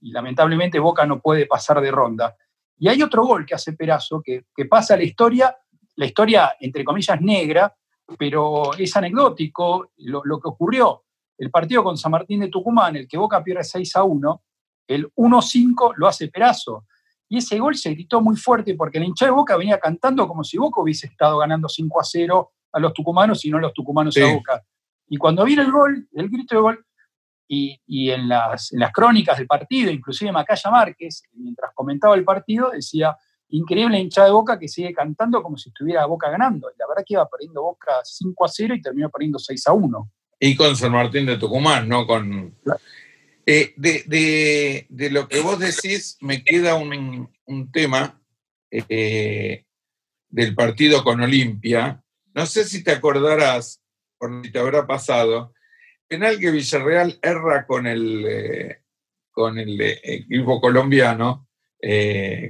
lamentablemente 0.00 0.78
Boca 0.78 1.04
no 1.04 1.20
puede 1.20 1.46
pasar 1.46 1.80
de 1.80 1.90
ronda. 1.90 2.34
Y 2.78 2.88
hay 2.88 3.02
otro 3.02 3.24
gol 3.26 3.44
que 3.44 3.54
hace 3.54 3.72
Perazo 3.72 4.22
que, 4.22 4.44
pasa 4.68 4.94
a 4.94 4.96
la 4.96 5.02
historia, 5.02 5.56
la 5.96 6.06
historia 6.06 6.54
entre 6.60 6.84
comillas 6.84 7.20
negra, 7.20 7.74
pero 8.18 8.72
es 8.74 8.96
anecdótico 8.96 9.90
lo, 9.98 10.22
que 10.22 10.48
ocurrió. 10.48 11.04
El 11.38 11.50
partido 11.50 11.84
con 11.84 11.96
San 11.96 12.12
Martín 12.12 12.40
de 12.40 12.48
Tucumán, 12.48 12.96
el 12.96 13.08
que 13.08 13.18
Boca 13.18 13.42
pierde 13.42 13.64
6 13.64 13.96
a 13.96 14.04
1, 14.04 14.42
el 14.88 15.12
1-5 15.14 15.94
lo 15.96 16.06
hace 16.06 16.28
Perazo. 16.28 16.86
Y 17.28 17.38
ese 17.38 17.58
gol 17.58 17.74
se 17.76 17.90
gritó 17.90 18.20
muy 18.20 18.36
fuerte 18.36 18.74
porque 18.74 18.98
el 18.98 19.04
hincha 19.04 19.26
de 19.26 19.32
Boca 19.32 19.56
venía 19.56 19.78
cantando 19.78 20.28
como 20.28 20.44
si 20.44 20.56
Boca 20.58 20.80
hubiese 20.80 21.08
estado 21.08 21.38
ganando 21.38 21.68
5 21.68 22.00
a 22.00 22.04
0 22.04 22.52
a 22.72 22.80
los 22.80 22.92
tucumanos 22.92 23.44
y 23.44 23.50
no 23.50 23.58
los 23.58 23.72
tucumanos 23.72 24.16
a 24.16 24.32
Boca. 24.32 24.64
Y 25.08 25.16
cuando 25.16 25.44
viene 25.44 25.62
el 25.62 25.72
gol, 25.72 26.08
el 26.12 26.28
grito 26.28 26.54
de 26.54 26.60
gol, 26.60 26.86
y, 27.48 28.10
en, 28.10 28.28
las, 28.28 28.72
en, 28.72 28.80
las, 28.80 28.92
crónicas 28.92 29.38
del 29.38 29.46
partido, 29.46 29.90
inclusive 29.90 30.32
Macaya 30.32 30.68
Márquez, 30.70 31.22
mientras 31.32 31.70
comentaba 31.74 32.16
el 32.16 32.24
partido, 32.24 32.70
decía, 32.70 33.16
increíble 33.50 34.00
hincha 34.00 34.24
de 34.24 34.30
Boca 34.30 34.58
que 34.58 34.68
sigue 34.68 34.92
cantando 34.92 35.42
como 35.42 35.56
si 35.56 35.68
estuviera 35.68 36.06
Boca 36.06 36.28
ganando. 36.28 36.68
Y 36.70 36.78
la 36.78 36.86
verdad 36.88 37.04
que 37.06 37.14
iba 37.14 37.28
perdiendo 37.28 37.62
Boca 37.62 38.00
5 38.02 38.44
a 38.44 38.48
0 38.48 38.74
y 38.74 38.82
terminó 38.82 39.10
perdiendo 39.10 39.38
6 39.38 39.66
a 39.68 39.72
1. 39.72 40.10
Y 40.38 40.54
con 40.54 40.76
San 40.76 40.92
Martín 40.92 41.26
de 41.26 41.38
Tucumán, 41.38 41.88
¿no? 41.88 42.06
Con... 42.06 42.54
Eh, 43.48 43.74
de, 43.76 45.10
lo 45.10 45.28
que 45.28 45.40
vos 45.40 45.58
decís, 45.58 46.18
me 46.20 46.42
queda 46.42 46.74
un, 46.74 47.30
tema 47.72 48.20
eh, 48.70 49.64
del 50.28 50.54
partido 50.54 51.04
con 51.04 51.20
Olimpia. 51.20 52.02
No 52.34 52.44
sé 52.44 52.64
si 52.64 52.82
te 52.82 52.90
acordarás, 52.90 53.80
por 54.18 54.44
si 54.44 54.50
te 54.50 54.58
habrá 54.58 54.86
pasado, 54.86 55.54
penal 56.08 56.38
que 56.40 56.50
Villarreal 56.50 57.18
erra 57.22 57.66
con 57.66 57.86
el, 57.86 58.24
eh, 58.26 58.82
con 59.30 59.58
el 59.58 59.80
equipo 59.80 60.60
colombiano, 60.60 61.48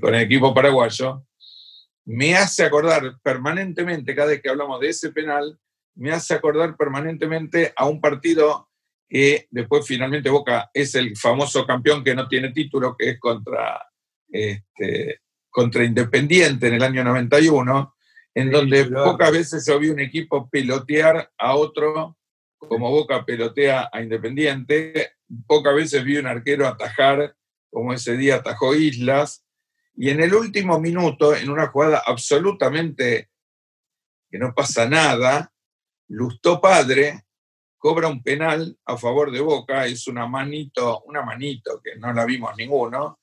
con 0.01 0.15
el 0.15 0.23
equipo 0.23 0.55
paraguayo, 0.55 1.27
me 2.07 2.37
hace 2.37 2.65
acordar 2.65 3.19
permanentemente, 3.21 4.15
cada 4.15 4.29
vez 4.29 4.41
que 4.41 4.49
hablamos 4.49 4.81
de 4.81 4.89
ese 4.89 5.11
penal, 5.11 5.59
me 5.97 6.13
hace 6.13 6.35
acordar 6.35 6.77
permanentemente 6.77 7.73
a 7.77 7.87
un 7.87 8.01
partido 8.01 8.69
que 9.09 9.47
después 9.51 9.87
finalmente 9.87 10.31
Boca 10.31 10.71
es 10.75 10.95
el 10.95 11.17
famoso 11.17 11.67
campeón 11.67 12.03
que 12.03 12.15
no 12.15 12.27
tiene 12.29 12.53
título, 12.53 12.97
que 12.97 13.11
es 13.11 13.21
contra, 13.21 13.87
este, 14.29 15.21
contra 15.49 15.85
Independiente 15.85 16.69
en 16.69 16.75
el 16.75 16.83
año 16.83 17.05
91, 17.05 17.95
en 18.35 18.51
donde 18.51 18.85
pocas 18.87 19.33
veces 19.33 19.65
se 19.65 19.79
vio 19.79 19.93
un 19.93 20.01
equipo 20.01 20.49
pelotear 20.51 21.31
a 21.39 21.55
otro 21.55 22.17
como 22.59 22.91
Boca 22.91 23.25
pelotea 23.25 23.89
a 23.93 24.03
Independiente, 24.03 25.13
pocas 25.47 25.75
veces 25.75 26.05
vi 26.05 26.17
un 26.17 26.27
arquero 26.27 26.67
atajar 26.67 27.35
como 27.71 27.93
ese 27.93 28.17
día 28.17 28.37
atajó 28.37 28.75
Islas, 28.75 29.45
y 29.95 30.11
en 30.11 30.21
el 30.21 30.35
último 30.35 30.79
minuto, 30.81 31.35
en 31.35 31.51
una 31.51 31.69
jugada 31.69 32.03
absolutamente 32.05 33.31
que 34.31 34.39
no 34.39 34.55
pasa 34.55 34.89
nada, 34.89 35.53
Lustó 36.09 36.61
Padre 36.61 37.25
cobra 37.79 38.09
un 38.09 38.23
penal 38.23 38.77
a 38.85 38.97
favor 38.97 39.31
de 39.31 39.41
Boca, 39.41 39.87
es 39.87 40.07
una 40.09 40.27
manito, 40.27 41.03
una 41.07 41.23
manito 41.23 41.81
que 41.83 41.97
no 41.97 42.13
la 42.13 42.25
vimos 42.25 42.57
ninguno. 42.57 43.21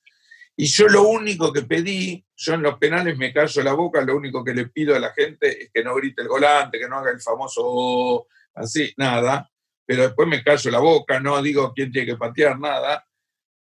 Y 0.56 0.66
yo 0.66 0.86
lo 0.88 1.02
único 1.02 1.52
que 1.52 1.62
pedí, 1.62 2.24
yo 2.36 2.54
en 2.54 2.62
los 2.62 2.78
penales 2.78 3.18
me 3.18 3.32
callo 3.32 3.62
la 3.62 3.72
boca, 3.72 4.00
lo 4.02 4.16
único 4.16 4.44
que 4.44 4.54
le 4.54 4.68
pido 4.68 4.94
a 4.94 5.00
la 5.00 5.12
gente 5.12 5.64
es 5.64 5.70
que 5.72 5.82
no 5.82 5.94
grite 5.96 6.22
el 6.22 6.28
volante, 6.28 6.78
que 6.78 6.88
no 6.88 6.98
haga 6.98 7.10
el 7.10 7.20
famoso 7.20 7.60
oh", 7.64 8.26
así, 8.54 8.92
nada. 8.96 9.50
Pero 9.84 10.04
después 10.04 10.28
me 10.28 10.42
callo 10.42 10.70
la 10.70 10.78
boca, 10.78 11.18
no 11.18 11.42
digo 11.42 11.72
quién 11.74 11.90
tiene 11.90 12.06
que 12.06 12.16
patear, 12.16 12.58
nada. 12.58 13.04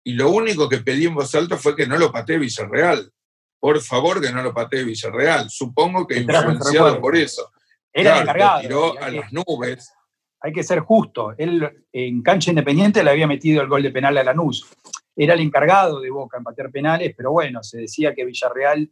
Y 0.04 0.14
lo 0.14 0.32
único 0.32 0.68
que 0.68 0.80
pedí 0.80 1.06
en 1.06 1.16
voz 1.16 1.34
alta 1.36 1.58
fue 1.58 1.76
que 1.76 1.86
no 1.86 1.98
lo 1.98 2.12
patee 2.12 2.40
Villarreal. 2.40 3.12
Por 3.60 3.80
favor, 3.82 4.20
que 4.20 4.32
no 4.32 4.42
lo 4.42 4.54
patee 4.54 4.84
Villarreal. 4.84 5.50
Supongo 5.50 6.08
que 6.08 6.18
influenciado 6.20 7.00
por 7.00 7.16
eso. 7.16 7.52
Era 7.94 8.20
encargado. 8.22 8.62
tiró 8.62 9.02
a 9.02 9.10
las 9.10 9.32
nubes 9.34 9.94
hay 10.42 10.54
que 10.54 10.64
ser 10.64 10.80
justo. 10.80 11.34
Él 11.38 11.86
en 11.92 12.22
cancha 12.22 12.52
independiente 12.52 13.04
le 13.04 13.12
había 13.12 13.28
metido 13.28 13.62
el 13.62 13.68
gol 13.68 13.84
de 13.84 13.92
penal 13.92 14.18
a 14.18 14.24
Lanús. 14.24 14.68
Era 15.16 15.34
el 15.34 15.42
encargado 15.42 16.00
de 16.00 16.10
Boca 16.10 16.38
en 16.38 16.44
patear 16.44 16.72
penales, 16.72 17.14
pero 17.16 17.32
bueno, 17.32 17.62
se 17.62 17.80
decía 17.80 18.14
que 18.14 18.26
Villarreal 18.26 18.90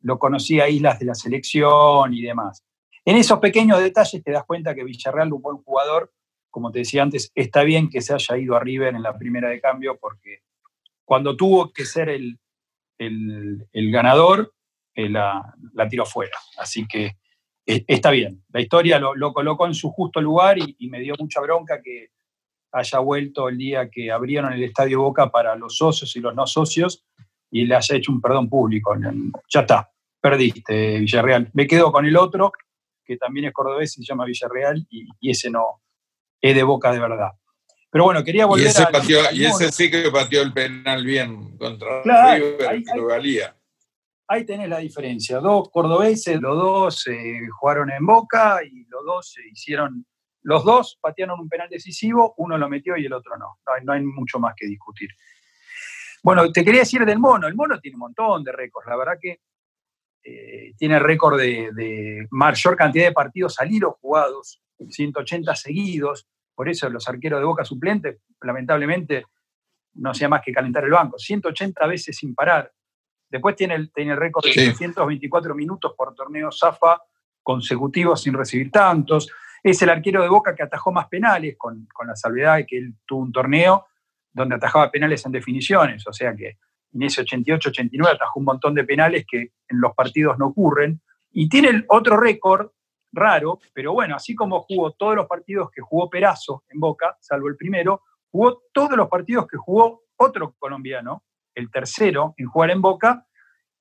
lo 0.00 0.18
conocía 0.18 0.64
a 0.64 0.68
Islas 0.68 0.98
de 0.98 1.06
la 1.06 1.14
selección 1.14 2.12
y 2.12 2.22
demás. 2.22 2.64
En 3.04 3.16
esos 3.16 3.38
pequeños 3.38 3.80
detalles 3.80 4.22
te 4.22 4.32
das 4.32 4.44
cuenta 4.44 4.74
que 4.74 4.84
Villarreal 4.84 5.32
un 5.32 5.42
buen 5.42 5.58
jugador. 5.58 6.12
Como 6.50 6.72
te 6.72 6.80
decía 6.80 7.02
antes, 7.02 7.30
está 7.34 7.62
bien 7.62 7.88
que 7.88 8.00
se 8.00 8.12
haya 8.12 8.36
ido 8.36 8.56
a 8.56 8.60
River 8.60 8.94
en 8.94 9.02
la 9.02 9.16
primera 9.16 9.48
de 9.48 9.60
cambio 9.60 9.96
porque 9.98 10.42
cuando 11.04 11.36
tuvo 11.36 11.72
que 11.72 11.84
ser 11.84 12.08
el, 12.08 12.38
ganador, 13.72 14.52
eh, 14.94 15.08
la, 15.08 15.54
la 15.72 15.88
tiró 15.88 16.04
fuera. 16.04 16.36
Así 16.58 16.86
que 16.88 17.19
está 17.86 18.10
bien. 18.10 18.42
La 18.52 18.60
historia 18.60 18.98
lo, 18.98 19.32
colocó 19.32 19.66
en 19.66 19.74
su 19.74 19.90
justo 19.90 20.20
lugar 20.20 20.58
y, 20.58 20.88
me 20.88 21.00
dio 21.00 21.14
mucha 21.18 21.40
bronca 21.40 21.80
que 21.82 22.08
haya 22.72 22.98
vuelto 22.98 23.48
el 23.48 23.58
día 23.58 23.90
que 23.90 24.10
abrieron 24.10 24.52
el 24.52 24.62
Estadio 24.62 25.02
Boca 25.02 25.30
para 25.30 25.56
los 25.56 25.76
socios 25.76 26.14
y 26.16 26.20
los 26.20 26.34
no 26.34 26.46
socios 26.46 27.04
y 27.50 27.66
le 27.66 27.74
haya 27.74 27.96
hecho 27.96 28.12
un 28.12 28.20
perdón 28.20 28.48
público. 28.48 28.94
Ya 29.48 29.60
está, 29.60 29.90
perdiste, 30.20 31.00
Villarreal. 31.00 31.50
Me 31.52 31.66
quedo 31.66 31.90
con 31.90 32.06
el 32.06 32.16
otro, 32.16 32.52
que 33.04 33.16
también 33.16 33.46
es 33.46 33.52
cordobés 33.52 33.98
y 33.98 34.04
se 34.04 34.12
llama 34.12 34.24
Villarreal, 34.24 34.86
y, 34.88 35.30
ese 35.30 35.50
no 35.50 35.80
es 36.40 36.54
de 36.54 36.62
Boca 36.62 36.92
de 36.92 37.00
verdad. 37.00 37.30
Pero 37.90 38.04
bueno, 38.04 38.22
quería 38.22 38.46
volver 38.46 38.66
y 38.66 38.68
ese, 38.68 38.82
a, 38.84 39.32
y 39.32 39.44
ese 39.44 39.72
sí 39.72 39.90
que 39.90 40.10
pateó 40.12 40.42
el 40.42 40.52
penal 40.52 41.04
bien 41.04 41.56
contra 41.58 42.02
River, 42.04 42.84
que 42.84 42.96
lo 42.96 43.06
valía 43.06 43.56
ahí 44.30 44.46
tenés 44.46 44.68
la 44.68 44.78
diferencia. 44.78 45.40
Dos 45.40 45.70
cordobeses, 45.70 46.40
los 46.40 46.56
dos 46.56 47.06
eh, 47.08 47.40
jugaron 47.58 47.90
en 47.90 48.06
Boca 48.06 48.60
y 48.64 48.84
los 48.88 49.04
dos 49.04 49.32
se 49.32 49.42
hicieron, 49.48 50.06
los 50.42 50.64
dos 50.64 50.98
patearon 51.00 51.40
un 51.40 51.48
penal 51.48 51.68
decisivo, 51.68 52.34
uno 52.36 52.56
lo 52.56 52.68
metió 52.68 52.96
y 52.96 53.06
el 53.06 53.12
otro 53.12 53.36
no. 53.36 53.58
No 53.82 53.92
hay, 53.92 54.02
mucho 54.02 54.38
más 54.38 54.54
que 54.56 54.66
discutir. 54.66 55.10
Bueno, 56.22 56.52
te 56.52 56.64
quería 56.64 56.82
decir 56.82 57.04
del 57.04 57.18
mono. 57.18 57.48
El 57.48 57.56
mono 57.56 57.80
tiene 57.80 57.96
un 57.96 58.00
montón 58.00 58.44
de 58.44 58.52
récords. 58.52 58.86
La 58.86 58.96
verdad 58.96 59.18
que 59.20 59.40
eh, 60.22 60.74
tiene 60.76 61.00
récord 61.00 61.36
de, 61.36 62.28
mayor 62.30 62.76
cantidad 62.76 63.06
de 63.06 63.12
partidos 63.12 63.54
salidos 63.54 63.94
jugados, 64.00 64.62
180 64.78 65.56
seguidos. 65.56 66.28
Por 66.54 66.68
eso 66.68 66.88
los 66.88 67.08
arqueros 67.08 67.40
de 67.40 67.46
Boca 67.46 67.64
suplentes, 67.64 68.18
lamentablemente, 68.42 69.24
no 69.94 70.10
hacía 70.10 70.28
más 70.28 70.42
que 70.44 70.52
calentar 70.52 70.84
el 70.84 70.90
banco. 70.90 71.18
180 71.18 71.84
veces 71.88 72.16
sin 72.16 72.32
parar. 72.32 72.70
Después 73.30 73.54
tiene 73.56 73.76
el, 73.76 73.92
tiene 73.92 74.12
el 74.12 74.18
récord 74.18 74.44
de 74.44 74.52
324 74.52 75.54
minutos 75.54 75.94
por 75.96 76.14
torneo 76.14 76.50
Zafa 76.50 77.00
consecutivos 77.42 78.22
sin 78.22 78.34
recibir 78.34 78.70
tantos. 78.70 79.30
Es 79.62 79.80
el 79.82 79.90
arquero 79.90 80.22
de 80.22 80.28
Boca 80.28 80.54
que 80.54 80.62
atajó 80.62 80.92
más 80.92 81.08
penales, 81.08 81.56
con, 81.56 81.88
la 82.06 82.16
salvedad 82.16 82.56
de 82.56 82.66
que 82.66 82.78
él 82.78 82.94
tuvo 83.06 83.22
un 83.22 83.32
torneo 83.32 83.86
donde 84.32 84.56
atajaba 84.56 84.90
penales 84.90 85.24
en 85.26 85.32
definiciones, 85.32 86.06
o 86.06 86.12
sea 86.12 86.34
que 86.34 86.58
en 86.92 87.02
ese 87.02 87.24
88-89 87.24 88.14
atajó 88.14 88.40
un 88.40 88.46
montón 88.46 88.74
de 88.74 88.84
penales 88.84 89.24
que 89.28 89.52
en 89.68 89.80
los 89.80 89.94
partidos 89.94 90.38
no 90.38 90.46
ocurren. 90.48 91.00
Y 91.32 91.48
tiene 91.48 91.84
otro 91.88 92.16
récord 92.16 92.70
raro, 93.12 93.60
pero 93.72 93.92
bueno, 93.92 94.16
así 94.16 94.34
como 94.34 94.62
jugó 94.62 94.92
todos 94.92 95.14
los 95.14 95.26
partidos 95.26 95.70
que 95.70 95.80
jugó 95.80 96.10
Perazo 96.10 96.64
en 96.68 96.80
Boca, 96.80 97.16
salvo 97.20 97.48
el 97.48 97.56
primero, 97.56 98.02
jugó 98.30 98.62
todos 98.72 98.96
los 98.96 99.08
partidos 99.08 99.46
que 99.46 99.56
jugó 99.56 100.02
otro 100.16 100.54
colombiano, 100.58 101.24
el 101.60 101.70
tercero 101.70 102.34
en 102.36 102.46
jugar 102.46 102.70
en 102.70 102.82
Boca, 102.82 103.26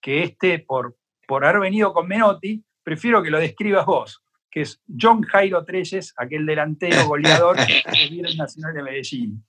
que 0.01 0.23
este, 0.23 0.59
por, 0.59 0.97
por 1.27 1.45
haber 1.45 1.61
venido 1.61 1.93
con 1.93 2.07
Menotti, 2.07 2.63
prefiero 2.83 3.23
que 3.23 3.29
lo 3.29 3.39
describas 3.39 3.85
vos, 3.85 4.23
que 4.49 4.61
es 4.61 4.81
John 4.99 5.21
Jairo 5.23 5.63
Treyes, 5.65 6.13
aquel 6.17 6.45
delantero 6.45 7.07
goleador 7.07 7.57
que 7.65 7.83
el 8.09 8.37
Nacional 8.37 8.73
de 8.73 8.83
Medellín. 8.83 9.45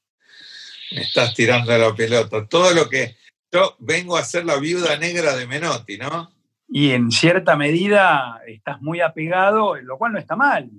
Me 0.93 1.03
estás 1.03 1.35
tirando 1.35 1.77
la 1.77 1.95
pelota. 1.95 2.47
Todo 2.47 2.73
lo 2.75 2.89
que. 2.89 3.17
Yo 3.53 3.77
vengo 3.81 4.17
a 4.17 4.23
ser 4.23 4.45
la 4.45 4.59
viuda 4.59 4.97
negra 4.97 5.35
de 5.35 5.47
Menotti, 5.47 5.99
¿no? 5.99 6.31
Y 6.69 6.93
en 6.93 7.11
cierta 7.11 7.57
medida 7.57 8.41
estás 8.47 8.81
muy 8.81 9.01
apegado, 9.01 9.75
lo 9.77 9.99
cual 9.99 10.13
no 10.13 10.19
está 10.19 10.37
mal. 10.37 10.71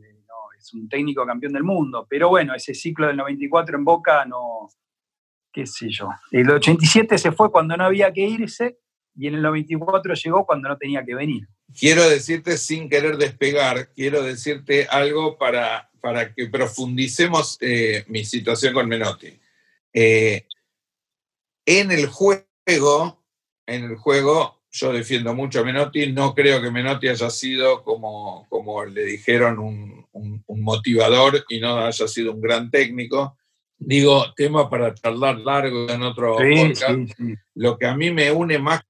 es 0.58 0.74
un 0.74 0.88
técnico 0.88 1.26
campeón 1.26 1.52
del 1.52 1.64
mundo. 1.64 2.08
Pero 2.10 2.30
bueno, 2.30 2.56
ese 2.56 2.74
ciclo 2.74 3.08
del 3.08 3.18
94 3.18 3.78
en 3.78 3.84
Boca 3.84 4.24
no, 4.26 4.70
qué 5.52 5.66
sé 5.66 5.90
yo. 5.90 6.10
El 6.32 6.50
87 6.50 7.18
se 7.18 7.32
fue 7.32 7.52
cuando 7.52 7.76
no 7.78 7.86
había 7.86 8.12
que 8.12 8.22
irse 8.22 8.78
y 9.16 9.28
en 9.28 9.36
el 9.36 9.42
94 9.42 10.14
llegó 10.14 10.46
cuando 10.46 10.70
no 10.70 10.78
tenía 10.78 11.04
que 11.04 11.16
venir. 11.16 11.48
Quiero 11.78 12.08
decirte, 12.10 12.58
sin 12.58 12.90
querer 12.90 13.18
despegar, 13.18 13.90
quiero 13.94 14.24
decirte 14.24 14.88
algo 14.90 15.38
para, 15.38 15.90
para 16.02 16.34
que 16.34 16.48
profundicemos 16.48 17.58
eh, 17.62 18.04
mi 18.08 18.26
situación 18.26 18.74
con 18.74 18.88
Menotti. 18.88 19.40
Eh, 19.94 20.46
en 21.66 21.92
el 21.92 22.08
juego, 22.08 23.24
en 23.66 23.84
el 23.86 23.96
juego, 23.96 24.62
yo 24.72 24.94
defiendo 24.94 25.34
mucho 25.34 25.60
a 25.60 25.64
Menotti, 25.64 26.12
no 26.12 26.34
creo 26.34 26.62
que 26.62 26.72
Menotti 26.72 27.10
haya 27.10 27.30
sido, 27.30 27.84
como, 27.84 28.48
como 28.50 28.86
le 28.86 29.04
dijeron, 29.04 29.60
un, 29.60 30.08
un, 30.14 30.44
motivador 30.62 31.44
y 31.50 31.60
no 31.60 31.80
haya 31.80 32.08
sido 32.08 32.34
un 32.34 32.42
gran 32.42 32.70
técnico. 32.70 33.38
Digo, 33.84 34.32
tema 34.36 34.70
para 34.70 34.94
charlar 34.94 35.40
largo 35.40 35.90
en 35.90 36.04
otro 36.04 36.38
podcast. 36.38 37.20
Lo 37.56 37.78
que 37.78 37.88
a 37.88 37.96
mí 37.96 38.12
me 38.12 38.32
une 38.32 38.60
más 38.60 38.82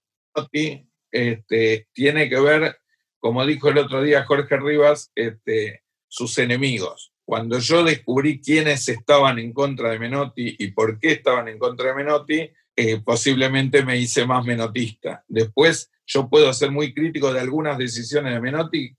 que 0.52 0.86
este, 1.12 1.88
tiene 1.94 2.30
que 2.30 2.40
ver, 2.40 2.78
como 3.18 3.46
dijo 3.46 3.70
el 3.70 3.78
otro 3.78 4.04
día 4.04 4.26
Jorge 4.26 4.58
Rivas, 4.58 5.12
este, 5.16 5.84
sus 6.10 6.38
enemigos. 6.38 7.14
Cuando 7.24 7.58
yo 7.60 7.86
descubrí 7.86 8.42
quiénes 8.42 8.88
estaban 8.90 9.40
en 9.40 9.54
contra 9.54 9.92
de 9.92 10.00
Menotti 10.00 10.58
y 10.60 10.72
por 10.72 11.00
qué 11.00 11.14
estaban 11.14 11.48
en 11.48 11.58
contra 11.58 11.88
de 11.88 11.96
Menotti, 11.96 12.52
eh, 12.76 13.00
posiblemente 13.00 13.86
me 13.86 13.98
hice 13.98 14.26
más 14.26 14.44
menotista. 14.44 15.24
Después 15.28 15.90
yo 16.06 16.30
puedo 16.30 16.52
ser 16.52 16.72
muy 16.72 16.94
crítico 16.94 17.32
de 17.32 17.40
algunas 17.40 17.78
decisiones 17.78 18.34
de 18.34 18.42
Menotti, 18.42 18.94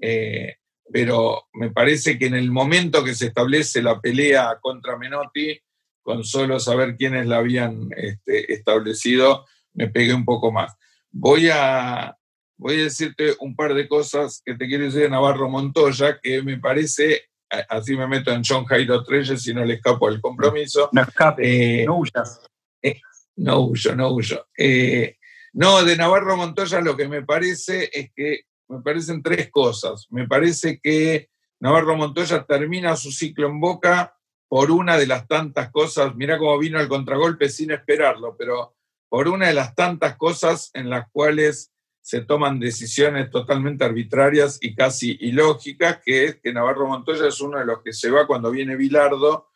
eh, 0.00 0.56
pero 0.92 1.48
me 1.54 1.70
parece 1.70 2.18
que 2.18 2.26
en 2.26 2.34
el 2.34 2.50
momento 2.50 3.02
que 3.02 3.14
se 3.14 3.26
establece 3.26 3.82
la 3.82 4.00
pelea 4.00 4.58
contra 4.60 4.96
Menotti, 4.96 5.58
con 6.02 6.24
solo 6.24 6.60
saber 6.60 6.96
quiénes 6.96 7.26
la 7.26 7.38
habían 7.38 7.88
este, 7.96 8.52
establecido, 8.52 9.46
me 9.72 9.88
pegué 9.88 10.14
un 10.14 10.24
poco 10.24 10.52
más. 10.52 10.74
Voy 11.10 11.48
a, 11.50 12.16
voy 12.56 12.80
a 12.80 12.84
decirte 12.84 13.34
un 13.40 13.56
par 13.56 13.74
de 13.74 13.88
cosas 13.88 14.42
que 14.44 14.54
te 14.54 14.66
quiero 14.66 14.84
decir 14.84 15.02
de 15.02 15.10
Navarro 15.10 15.48
Montoya, 15.48 16.20
que 16.22 16.42
me 16.42 16.58
parece, 16.58 17.30
así 17.68 17.96
me 17.96 18.06
meto 18.06 18.32
en 18.32 18.42
John 18.46 18.64
Jairo 18.66 19.02
Treyes 19.02 19.46
y 19.46 19.54
no 19.54 19.64
le 19.64 19.74
escapo 19.74 20.08
al 20.08 20.20
compromiso. 20.20 20.90
No 20.92 21.02
escape, 21.02 21.82
eh, 21.82 21.84
no 21.86 21.98
huyas. 21.98 22.40
Eh, 22.82 23.00
no 23.36 23.60
huyo, 23.60 23.96
no 23.96 24.10
huyo. 24.12 24.46
Eh, 24.56 25.16
no, 25.54 25.84
de 25.84 25.96
Navarro 25.96 26.36
Montoya 26.36 26.80
lo 26.80 26.96
que 26.96 27.08
me 27.08 27.22
parece 27.22 27.88
es 27.92 28.10
que 28.14 28.42
me 28.68 28.80
parecen 28.80 29.22
tres 29.22 29.50
cosas. 29.50 30.06
Me 30.10 30.26
parece 30.26 30.80
que 30.80 31.30
Navarro 31.60 31.96
Montoya 31.96 32.44
termina 32.44 32.96
su 32.96 33.10
ciclo 33.10 33.48
en 33.48 33.60
Boca 33.60 34.16
por 34.48 34.70
una 34.70 34.96
de 34.96 35.06
las 35.06 35.26
tantas 35.26 35.70
cosas, 35.70 36.14
mira 36.14 36.38
cómo 36.38 36.58
vino 36.58 36.78
al 36.78 36.88
contragolpe 36.88 37.48
sin 37.48 37.70
esperarlo, 37.70 38.36
pero 38.36 38.76
por 39.08 39.28
una 39.28 39.48
de 39.48 39.54
las 39.54 39.74
tantas 39.74 40.16
cosas 40.16 40.70
en 40.74 40.90
las 40.90 41.10
cuales 41.10 41.72
se 42.00 42.20
toman 42.20 42.60
decisiones 42.60 43.30
totalmente 43.30 43.84
arbitrarias 43.84 44.58
y 44.60 44.74
casi 44.74 45.16
ilógicas, 45.20 46.00
que 46.04 46.24
es 46.26 46.40
que 46.40 46.52
Navarro 46.52 46.86
Montoya 46.86 47.26
es 47.26 47.40
uno 47.40 47.58
de 47.58 47.64
los 47.64 47.82
que 47.82 47.94
se 47.94 48.10
va 48.10 48.26
cuando 48.26 48.50
viene 48.50 48.76
Bilardo, 48.76 49.48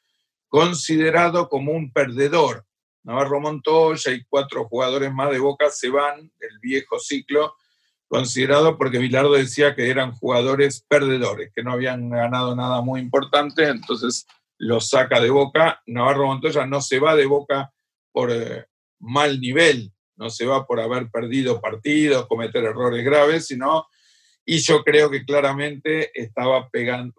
considerado 0.49 1.49
como 1.49 1.73
un 1.73 1.93
perdedor. 1.93 2.65
Navarro 3.05 3.41
Montoya 3.41 4.12
y 4.12 4.25
cuatro 4.25 4.65
jugadores 4.65 5.12
más 5.12 5.31
de 5.31 5.38
Boca 5.38 5.69
se 5.71 5.91
van 5.91 6.33
del 6.41 6.59
viejo 6.61 6.99
ciclo, 6.99 7.55
considerado 8.09 8.79
porque 8.79 8.99
Bilardo 8.99 9.35
decía 9.35 9.75
que 9.75 9.91
eran 9.91 10.12
jugadores 10.12 10.85
perdedores, 10.88 11.53
que 11.55 11.62
no 11.62 11.73
habían 11.73 12.09
ganado 12.09 12.57
nada 12.57 12.81
muy 12.81 13.00
importante, 13.00 13.69
entonces 13.69 14.27
los 14.57 14.88
saca 14.88 15.21
de 15.21 15.31
Boca. 15.31 15.81
Navarro 15.87 16.27
Montoya 16.27 16.67
no 16.67 16.81
se 16.81 16.99
va 16.99 17.15
de 17.15 17.27
Boca 17.27 17.71
por 18.11 18.33
eh, 18.33 18.67
mal 18.99 19.41
nivel, 19.41 19.93
no 20.17 20.31
se 20.31 20.47
va 20.47 20.67
por 20.67 20.81
haber 20.81 21.11
perdido 21.11 21.61
partidos, 21.61 22.27
cometer 22.27 22.65
errores 22.65 23.05
graves, 23.05 23.47
sino, 23.47 23.87
y 24.45 24.59
yo 24.59 24.83
creo 24.83 25.11
que 25.11 25.25
claramente 25.25 26.11
estaba 26.15 26.69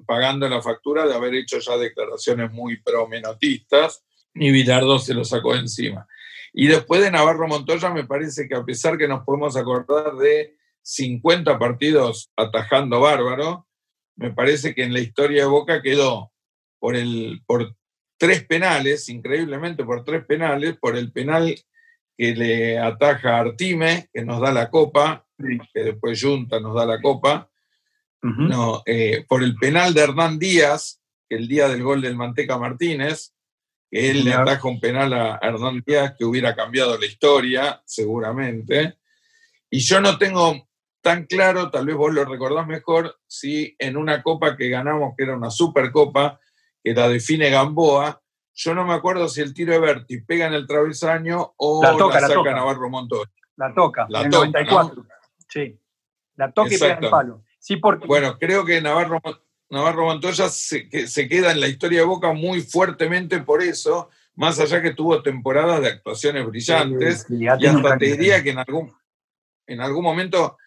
pagando 0.06 0.50
la 0.50 0.62
factura 0.62 1.08
de 1.08 1.14
haber 1.14 1.36
hecho 1.36 1.60
ya 1.60 1.78
declaraciones 1.78 2.52
muy 2.52 2.82
promenotistas, 2.82 4.04
y 4.34 4.52
Bilardo 4.52 5.00
se 5.00 5.14
lo 5.14 5.24
sacó 5.24 5.56
encima. 5.56 6.08
Y 6.52 6.68
después 6.68 7.02
de 7.02 7.12
Navarro 7.12 7.48
Montoya, 7.48 7.92
me 7.92 8.06
parece 8.06 8.48
que 8.48 8.56
a 8.56 8.64
pesar 8.64 8.98
que 8.98 9.08
nos 9.08 9.24
podemos 9.24 9.56
acordar 9.56 10.16
de 10.16 10.58
50 10.82 11.60
partidos 11.60 12.32
atajando 12.36 13.00
bárbaro, 13.00 13.68
me 14.16 14.32
parece 14.32 14.76
que 14.76 14.84
en 14.84 14.94
la 14.94 15.00
historia 15.00 15.44
de 15.44 15.50
Boca 15.50 15.82
quedó 15.82 16.32
por, 16.80 16.96
el, 16.96 17.42
por 17.46 17.76
tres 18.18 18.44
penales, 18.46 19.08
increíblemente 19.10 19.84
por 19.84 20.04
tres 20.04 20.26
penales, 20.26 20.78
por 20.78 20.98
el 20.98 21.12
penal 21.12 21.56
que 22.18 22.36
le 22.36 22.78
ataja 22.78 23.38
a 23.38 23.40
Artime, 23.40 24.10
que 24.14 24.26
nos 24.26 24.42
da 24.42 24.52
la 24.52 24.70
copa, 24.70 25.26
que 25.74 25.84
después 25.84 26.22
Junta 26.22 26.60
nos 26.60 26.76
da 26.76 26.86
la 26.86 27.02
copa, 27.02 27.50
no, 28.22 28.84
eh, 28.86 29.26
por 29.30 29.42
el 29.42 29.56
penal 29.56 29.94
de 29.94 30.02
Hernán 30.02 30.38
Díaz, 30.38 31.02
que 31.30 31.38
el 31.38 31.48
día 31.48 31.70
del 31.70 31.82
gol 31.82 32.02
del 32.02 32.18
Manteca 32.18 32.58
Martínez, 32.58 33.34
que 33.90 34.12
él 34.12 34.26
le 34.26 34.34
ataja 34.34 34.68
un 34.68 34.82
penal 34.82 35.14
a 35.14 35.40
Hernán 35.42 35.82
Díaz 35.86 36.16
que 36.18 36.26
hubiera 36.26 36.54
cambiado 36.54 36.98
la 36.98 37.06
historia, 37.06 37.82
seguramente. 37.86 38.98
Y 39.70 39.80
yo 39.80 40.02
no 40.02 40.18
tengo 40.18 40.69
tan 41.02 41.26
claro, 41.26 41.70
tal 41.70 41.86
vez 41.86 41.96
vos 41.96 42.14
lo 42.14 42.26
recordás 42.26 42.68
mejor, 42.68 43.18
si 43.28 43.76
en 43.80 43.98
una 43.98 44.22
copa 44.22 44.56
que 44.58 44.70
ganamos, 44.70 45.14
que 45.18 45.24
era 45.24 45.36
una 45.36 45.50
supercopa, 45.50 46.40
que 46.84 46.94
la 46.94 47.08
define 47.08 47.50
Gamboa, 47.50 48.22
yo 48.54 48.76
no 48.76 48.86
me 48.86 48.94
acuerdo 48.94 49.30
si 49.30 49.42
el 49.42 49.54
tiro 49.54 49.74
de 49.74 49.80
Berti 49.80 50.22
pega 50.22 50.48
en 50.48 50.54
el 50.54 50.68
travesaño 50.68 51.54
o 51.58 51.82
la, 51.82 51.96
toca, 51.96 52.20
la 52.20 52.28
saca 52.28 52.54
Navarro 52.54 52.90
Montoya. 52.90 53.32
La 53.56 53.74
toca, 53.74 54.06
la 54.10 54.22
en 54.22 54.30
94. 54.30 55.06
Sí. 55.48 55.80
La 56.36 56.52
toca 56.52 56.74
y 56.74 56.78
pega 56.78 56.98
en 56.98 57.04
el 57.06 57.10
palo. 57.10 57.44
Sí, 57.60 57.78
porque... 57.78 58.06
Bueno, 58.08 58.38
creo 58.38 58.66
que 58.66 58.82
Navarro, 58.82 59.22
Navarro 59.70 60.06
Montoya 60.06 60.50
se, 60.50 60.90
que, 60.90 61.08
se 61.08 61.28
queda 61.28 61.52
en 61.52 61.62
la 61.62 61.68
historia 61.68 62.00
de 62.00 62.06
Boca 62.06 62.34
muy 62.34 62.62
fuertemente 62.62 63.40
por 63.40 63.62
eso, 63.62 64.10
más 64.36 64.60
allá 64.60 64.82
que 64.82 64.94
tuvo 64.94 65.22
temporadas 65.22 65.82
de 65.82 65.90
actuaciones 65.90 66.46
brillantes, 66.46 67.26
y 67.30 67.48
hasta 67.48 67.98
te 67.98 68.06
diría 68.06 68.42
que 68.44 68.52
en 68.52 68.60
algún, 68.60 68.94
en 69.68 69.82
algún 69.82 70.04
momento, 70.04 70.58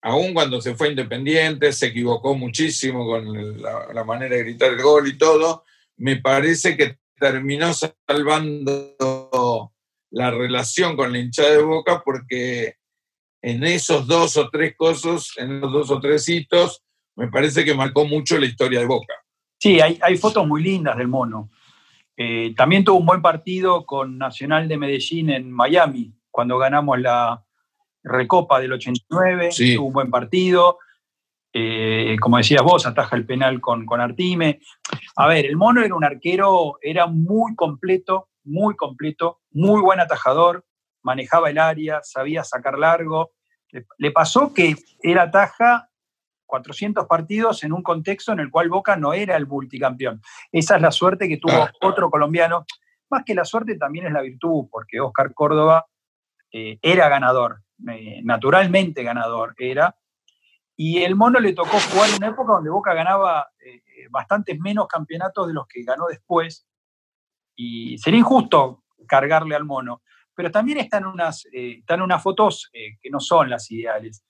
aún 0.00 0.32
cuando 0.32 0.60
se 0.60 0.74
fue 0.74 0.90
Independiente, 0.90 1.72
se 1.72 1.86
equivocó 1.86 2.34
muchísimo 2.34 3.06
con 3.06 3.60
la, 3.60 4.04
manera 4.04 4.36
de 4.36 4.44
gritar 4.44 4.72
el 4.72 4.82
gol 4.82 5.08
y 5.08 5.18
todo, 5.18 5.64
me 5.96 6.16
parece 6.16 6.76
que 6.76 6.98
terminó 7.18 7.72
salvando 7.72 9.72
la 10.10 10.30
relación 10.30 10.96
con 10.96 11.12
la 11.12 11.18
hinchada 11.18 11.50
de 11.50 11.62
Boca 11.62 12.02
porque 12.04 12.76
en 13.42 13.64
esos 13.64 14.06
dos 14.06 14.36
o 14.36 14.48
tres 14.50 14.74
cosas, 14.76 15.32
en 15.36 15.60
los 15.60 15.72
dos 15.72 15.90
o 15.90 16.00
tres 16.00 16.28
hitos, 16.28 16.82
me 17.16 17.28
parece 17.28 17.64
que 17.64 17.74
marcó 17.74 18.06
mucho 18.06 18.38
la 18.38 18.46
historia 18.46 18.80
de 18.80 18.86
Boca. 18.86 19.14
Sí, 19.58 19.80
hay, 19.80 19.98
hay 20.00 20.16
fotos 20.16 20.46
muy 20.46 20.62
lindas 20.62 20.96
del 20.96 21.08
mono. 21.08 21.50
Eh, 22.16 22.54
también 22.56 22.84
tuvo 22.84 22.98
un 22.98 23.06
buen 23.06 23.22
partido 23.22 23.84
con 23.84 24.18
Nacional 24.18 24.68
de 24.68 24.78
Medellín 24.78 25.30
en 25.30 25.50
Miami, 25.50 26.12
cuando 26.30 26.58
ganamos 26.58 27.00
la 27.00 27.44
Recopa 28.02 28.60
del 28.60 28.72
89, 28.72 29.50
tuvo 29.76 29.86
un 29.86 29.92
buen 29.92 30.10
partido. 30.10 30.78
Eh, 31.54 32.16
como 32.20 32.38
decías 32.38 32.62
vos, 32.62 32.86
ataja 32.86 33.14
el 33.14 33.26
penal 33.26 33.60
con, 33.60 33.84
con 33.84 34.00
Artime. 34.00 34.60
A 35.16 35.26
ver, 35.26 35.46
el 35.46 35.56
mono 35.56 35.82
era 35.82 35.94
un 35.94 36.04
arquero, 36.04 36.78
era 36.80 37.06
muy 37.06 37.54
completo, 37.54 38.30
muy 38.44 38.74
completo, 38.74 39.40
muy 39.50 39.80
buen 39.82 40.00
atajador, 40.00 40.64
manejaba 41.02 41.50
el 41.50 41.58
área, 41.58 42.00
sabía 42.02 42.44
sacar 42.44 42.78
largo. 42.78 43.32
Le, 43.98 44.10
pasó 44.10 44.52
que 44.52 44.76
él 45.00 45.18
ataja 45.18 45.88
400 46.46 47.06
partidos 47.06 47.64
en 47.64 47.72
un 47.72 47.82
contexto 47.82 48.32
en 48.32 48.40
el 48.40 48.50
cual 48.50 48.68
Boca 48.68 48.96
no 48.96 49.12
era 49.12 49.36
el 49.36 49.46
multicampeón. 49.46 50.20
Esa 50.50 50.76
es 50.76 50.82
la 50.82 50.90
suerte 50.90 51.28
que 51.28 51.38
tuvo 51.38 51.68
otro 51.80 52.10
colombiano. 52.10 52.64
Más 53.10 53.24
que 53.24 53.34
la 53.34 53.44
suerte 53.44 53.76
también 53.76 54.06
es 54.06 54.12
la 54.12 54.22
virtud, 54.22 54.68
porque 54.70 55.00
Oscar 55.00 55.32
Córdoba 55.34 55.86
eh, 56.52 56.78
era 56.82 57.08
ganador, 57.08 57.62
eh, 57.88 58.20
naturalmente 58.22 59.02
ganador 59.02 59.54
era, 59.58 59.96
y 60.76 61.02
el 61.02 61.14
mono 61.14 61.38
le 61.38 61.52
tocó 61.52 61.78
jugar 61.78 62.10
en 62.10 62.16
una 62.16 62.28
época 62.28 62.54
donde 62.54 62.70
Boca 62.70 62.94
ganaba 62.94 63.48
eh, 63.64 63.82
bastantes 64.10 64.58
menos 64.58 64.88
campeonatos 64.88 65.46
de 65.46 65.54
los 65.54 65.66
que 65.66 65.82
ganó 65.82 66.06
después. 66.06 66.66
Y 67.54 67.98
sería 67.98 68.20
injusto 68.20 68.82
cargarle 69.06 69.54
al 69.54 69.64
mono. 69.64 70.02
Pero 70.34 70.50
también 70.50 70.78
están 70.78 71.06
unas, 71.06 71.44
eh, 71.52 71.78
están 71.80 72.00
unas 72.00 72.22
fotos 72.22 72.70
eh, 72.72 72.96
que 73.00 73.10
no 73.10 73.20
son 73.20 73.50
las 73.50 73.70
ideales. 73.70 74.24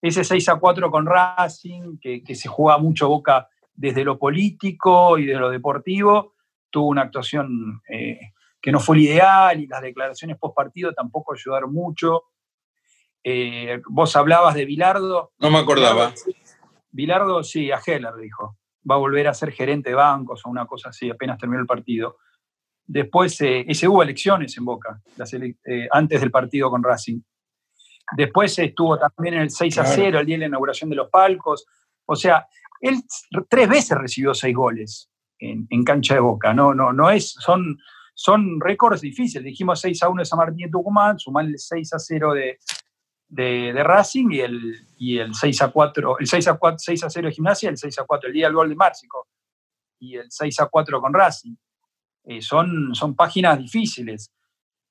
Ese 0.00 0.22
6 0.22 0.48
a 0.50 0.56
4 0.56 0.90
con 0.90 1.04
Racing, 1.04 1.98
que, 2.00 2.22
que, 2.22 2.36
se 2.36 2.48
juega 2.48 2.78
mucho 2.78 3.08
Boca 3.08 3.48
desde 3.74 4.04
lo 4.04 4.18
político 4.18 5.18
y 5.18 5.26
de 5.26 5.34
lo 5.34 5.50
deportivo, 5.50 6.34
tuvo 6.70 6.86
una 6.86 7.02
actuación 7.02 7.82
que 8.60 8.72
no 8.72 8.78
fue 8.78 8.96
la 8.96 9.02
ideal 9.02 9.60
y 9.60 9.66
las 9.66 9.82
declaraciones 9.82 10.38
post 10.38 10.54
partido 10.54 10.92
tampoco 10.92 11.34
ayudaron 11.34 11.72
mucho. 11.72 12.24
Eh, 13.22 13.80
vos 13.88 14.14
hablabas 14.16 14.54
de 14.54 14.64
Bilardo. 14.64 15.32
No 15.38 15.50
me 15.50 15.58
acordaba. 15.58 16.12
Bilardo, 16.90 17.42
sí, 17.42 17.70
a 17.70 17.80
Heller 17.84 18.14
dijo. 18.14 18.56
Va 18.88 18.94
a 18.94 18.98
volver 18.98 19.28
a 19.28 19.34
ser 19.34 19.52
gerente 19.52 19.90
de 19.90 19.96
bancos 19.96 20.44
o 20.44 20.50
una 20.50 20.66
cosa 20.66 20.90
así, 20.90 21.10
apenas 21.10 21.38
terminó 21.38 21.60
el 21.60 21.66
partido. 21.66 22.18
Después, 22.86 23.38
eh, 23.42 23.66
hubo 23.86 24.02
elecciones 24.02 24.56
en 24.56 24.64
Boca, 24.64 25.00
eh, 25.66 25.88
antes 25.90 26.20
del 26.20 26.30
partido 26.30 26.70
con 26.70 26.82
Racing. 26.82 27.20
Después 28.16 28.58
estuvo 28.58 28.98
también 28.98 29.34
en 29.34 29.42
el 29.42 29.50
6 29.50 29.78
a 29.78 29.84
0, 29.84 30.20
el 30.20 30.26
día 30.26 30.36
de 30.36 30.40
la 30.40 30.46
inauguración 30.46 30.88
de 30.88 30.96
los 30.96 31.10
palcos. 31.10 31.66
O 32.06 32.16
sea, 32.16 32.46
él 32.80 33.02
tres 33.48 33.68
veces 33.68 33.98
recibió 33.98 34.32
seis 34.32 34.54
goles 34.54 35.10
en, 35.38 35.84
cancha 35.84 36.14
de 36.14 36.20
Boca. 36.20 36.54
No, 36.54 36.72
no, 36.72 36.92
no 36.92 37.10
es, 37.10 37.32
son, 37.32 37.78
son 38.14 38.60
récords 38.60 39.02
difíciles. 39.02 39.44
Dijimos 39.44 39.80
6 39.80 40.02
a 40.02 40.08
1 40.08 40.22
de 40.22 40.24
San 40.24 40.38
Martín 40.38 40.66
de 40.66 40.70
Tucumán, 40.70 41.18
sumarle 41.18 41.58
6 41.58 41.92
a 41.92 41.98
0 41.98 42.32
de, 42.32 42.58
de, 43.28 43.72
Racing 43.82 44.30
y 44.30 44.40
el, 44.40 44.86
y 44.96 45.18
el 45.18 45.34
6 45.34 45.62
a 45.62 45.68
4, 45.68 46.18
el 46.18 46.26
6 46.26 46.48
a 46.48 46.54
4, 46.54 46.78
6 46.78 47.04
a 47.04 47.10
0 47.10 47.28
de 47.28 47.34
gimnasia, 47.34 47.70
el 47.70 47.76
6 47.76 47.98
a 47.98 48.04
4, 48.04 48.28
el 48.28 48.34
día 48.34 48.46
del 48.46 48.54
gol 48.54 48.68
de 48.68 48.76
Márcico 48.76 49.28
y 49.98 50.16
el 50.16 50.30
6 50.30 50.60
a 50.60 50.66
4 50.66 51.00
con 51.00 51.12
Racing. 51.12 51.54
Eh, 52.24 52.42
son, 52.42 52.94
son 52.94 53.14
páginas 53.14 53.58
difíciles. 53.58 54.32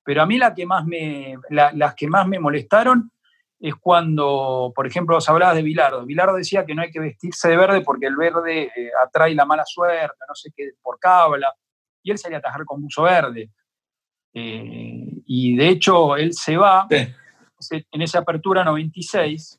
Pero 0.04 0.21
a 0.21 0.26
mí 0.26 0.38
la 0.38 0.54
que 0.54 0.65
más 0.65 0.86
me, 0.86 1.36
las 1.50 1.93
que 1.95 2.08
más 2.08 2.28
me 2.28 2.39
molestaron 2.39 3.12
es 3.60 3.76
cuando, 3.76 4.71
por 4.76 4.88
ejemplo, 4.88 5.15
vos 5.15 5.28
hablabas 5.28 5.56
de 5.56 5.63
Bilardo. 5.63 6.06
Bilardo 6.06 6.36
decía 6.36 6.65
que 6.65 6.76
no 6.76 6.82
hay 6.82 6.91
que 6.91 7.00
vestirse 7.00 7.50
de 7.50 7.58
verde 7.58 7.82
porque 7.82 8.06
el 8.06 8.15
verde 8.15 8.71
eh, 8.76 8.91
atrae 9.04 9.36
la 9.36 9.45
mala 9.45 9.65
suerte, 9.65 10.15
no 10.28 10.36
sé 10.36 10.52
qué, 10.56 10.71
por 10.82 11.00
cábala. 11.00 11.54
Y 12.04 12.12
él 12.12 12.17
salía 12.17 12.38
a 12.38 12.39
atajar 12.39 12.63
con 12.63 12.82
buzo 12.82 13.04
verde. 13.04 13.50
Eh, 14.34 15.21
y 15.26 15.58
de 15.58 15.69
hecho, 15.69 16.15
él 16.15 16.34
se 16.34 16.56
va 16.56 16.88
en 17.70 18.02
esa 18.02 18.20
apertura 18.20 18.63
96. 18.63 19.58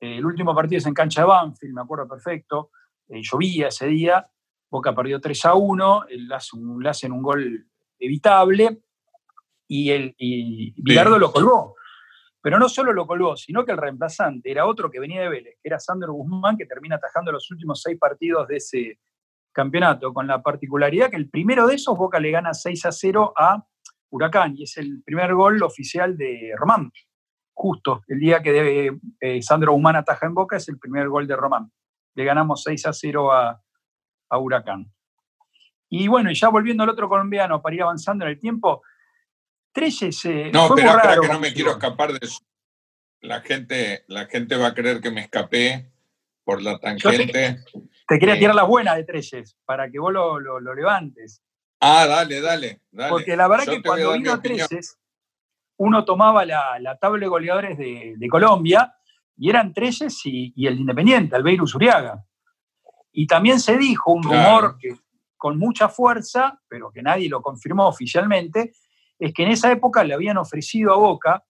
el 0.00 0.24
último 0.24 0.54
partido 0.54 0.78
es 0.78 0.86
en 0.86 0.94
cancha 0.94 1.22
de 1.22 1.26
Banfield, 1.28 1.74
me 1.74 1.82
acuerdo 1.82 2.08
perfecto. 2.08 2.70
llovía 3.08 3.68
ese 3.68 3.86
día 3.86 4.28
Boca 4.70 4.94
perdió 4.94 5.20
3 5.20 5.44
a 5.46 5.54
1, 5.54 6.04
le 6.08 6.88
hacen 6.88 7.12
un 7.12 7.22
gol 7.22 7.66
evitable 7.98 8.82
y, 9.66 9.90
el, 9.90 10.14
y 10.18 10.74
Bilardo 10.82 11.18
lo 11.18 11.32
colgó. 11.32 11.74
Pero 12.40 12.58
no 12.58 12.68
solo 12.68 12.92
lo 12.92 13.06
colgó, 13.06 13.36
sino 13.36 13.64
que 13.64 13.72
el 13.72 13.78
reemplazante 13.78 14.50
era 14.50 14.66
otro 14.66 14.90
que 14.90 15.00
venía 15.00 15.22
de 15.22 15.28
Vélez, 15.28 15.56
que 15.60 15.68
era 15.68 15.80
Sandro 15.80 16.12
Guzmán, 16.12 16.56
que 16.56 16.66
termina 16.66 16.96
atajando 16.96 17.32
los 17.32 17.50
últimos 17.50 17.82
seis 17.82 17.98
partidos 17.98 18.46
de 18.46 18.56
ese 18.56 19.00
campeonato, 19.52 20.12
con 20.14 20.26
la 20.26 20.40
particularidad 20.42 21.10
que 21.10 21.16
el 21.16 21.30
primero 21.30 21.66
de 21.66 21.74
esos 21.74 21.96
Boca 21.98 22.20
le 22.20 22.30
gana 22.30 22.54
6 22.54 22.86
a 22.86 22.92
0 22.92 23.32
a 23.36 23.66
Huracán, 24.10 24.54
y 24.56 24.62
es 24.62 24.76
el 24.76 25.02
primer 25.02 25.34
gol 25.34 25.62
oficial 25.62 26.16
de 26.16 26.52
Román. 26.56 26.92
Justo 27.60 28.04
el 28.06 28.20
día 28.20 28.40
que 28.40 28.52
debe, 28.52 29.00
eh, 29.18 29.42
Sandro 29.42 29.72
Guzmán 29.72 29.96
ataja 29.96 30.26
en 30.26 30.34
Boca 30.34 30.56
es 30.56 30.68
el 30.68 30.78
primer 30.78 31.08
gol 31.08 31.26
de 31.26 31.34
Román. 31.34 31.72
Le 32.14 32.22
ganamos 32.24 32.62
6 32.62 32.86
a 32.86 32.92
0 32.92 33.32
a, 33.32 33.60
a 34.30 34.38
Huracán. 34.38 34.88
Y 35.88 36.06
bueno, 36.06 36.30
y 36.30 36.36
ya 36.36 36.50
volviendo 36.50 36.84
al 36.84 36.90
otro 36.90 37.08
colombiano 37.08 37.60
para 37.60 37.74
ir 37.74 37.82
avanzando 37.82 38.24
en 38.24 38.30
el 38.30 38.38
tiempo, 38.38 38.84
Treyes. 39.72 40.24
Eh, 40.26 40.52
no, 40.54 40.72
pero 40.72 40.88
espera 40.88 41.20
que 41.20 41.26
no 41.26 41.40
me 41.40 41.52
quiero 41.52 41.72
escapar 41.72 42.12
de 42.12 42.20
eso. 42.22 42.38
La 43.22 43.40
gente, 43.40 44.04
la 44.06 44.26
gente 44.26 44.56
va 44.56 44.68
a 44.68 44.74
creer 44.74 45.00
que 45.00 45.10
me 45.10 45.22
escapé 45.22 45.90
por 46.44 46.62
la 46.62 46.78
tangente. 46.78 47.64
Te, 48.06 48.18
quería 48.20 48.38
tirar 48.38 48.54
la 48.54 48.62
buena 48.62 48.94
de 48.94 49.02
Treyes 49.02 49.56
para 49.64 49.90
que 49.90 49.98
vos 49.98 50.12
lo, 50.12 50.60
levantes. 50.74 51.42
Ah, 51.80 52.06
dale, 52.06 52.40
dale, 52.40 52.82
Porque 53.08 53.36
la 53.36 53.48
verdad 53.48 53.66
que 53.66 53.82
cuando 53.82 54.12
vino 54.12 54.40
Treyes, 54.40 54.96
uno 55.78 56.04
tomaba 56.04 56.44
la, 56.44 56.98
tabla 57.00 57.20
de 57.20 57.28
goleadores 57.28 57.78
de, 57.78 58.28
Colombia 58.30 58.94
y 59.36 59.48
eran 59.50 59.72
Treyes 59.72 60.26
y, 60.26 60.52
y 60.54 60.66
el 60.66 60.78
Independiente, 60.78 61.36
Albeiro 61.36 61.64
Uriaga. 61.74 62.24
Y 63.12 63.26
también 63.26 63.58
se 63.58 63.76
dijo 63.76 64.12
un 64.12 64.22
rumor 64.22 64.76
que, 64.78 64.96
con 65.38 65.58
mucha 65.58 65.88
fuerza, 65.88 66.60
pero 66.68 66.90
que 66.90 67.02
nadie 67.02 67.28
lo 67.28 67.40
confirmó 67.40 67.86
oficialmente, 67.86 68.72
es 69.18 69.32
que 69.32 69.44
en 69.44 69.50
esa 69.50 69.72
época 69.72 70.04
le 70.04 70.12
habían 70.12 70.36
ofrecido 70.36 70.92
a 70.92 70.96
Boca 70.96 71.44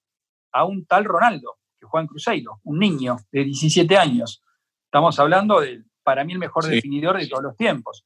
a 0.52 0.64
un 0.64 0.86
tal 0.86 1.04
Ronaldo, 1.04 1.56
que 1.78 1.86
juega 1.86 2.02
en 2.02 2.08
Cruzeiro, 2.08 2.60
un 2.64 2.78
niño 2.78 3.16
de 3.32 3.44
17 3.44 3.96
años. 3.96 4.42
Estamos 4.84 5.18
hablando 5.18 5.60
de, 5.60 5.82
para 6.02 6.24
mí, 6.24 6.34
el 6.34 6.38
mejor 6.38 6.66
definidor 6.66 7.18
de 7.18 7.26
todos 7.26 7.42
los 7.42 7.56
tiempos. 7.56 8.04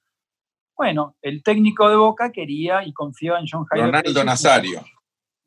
Bueno, 0.76 1.16
el 1.20 1.42
técnico 1.42 1.88
de 1.88 1.96
Boca 1.96 2.32
quería 2.32 2.84
y 2.84 2.92
confiaba 2.92 3.38
en 3.38 3.46
John 3.50 3.64
Jairo. 3.66 3.86
Ronaldo 3.86 4.24
Nazario. 4.24 4.84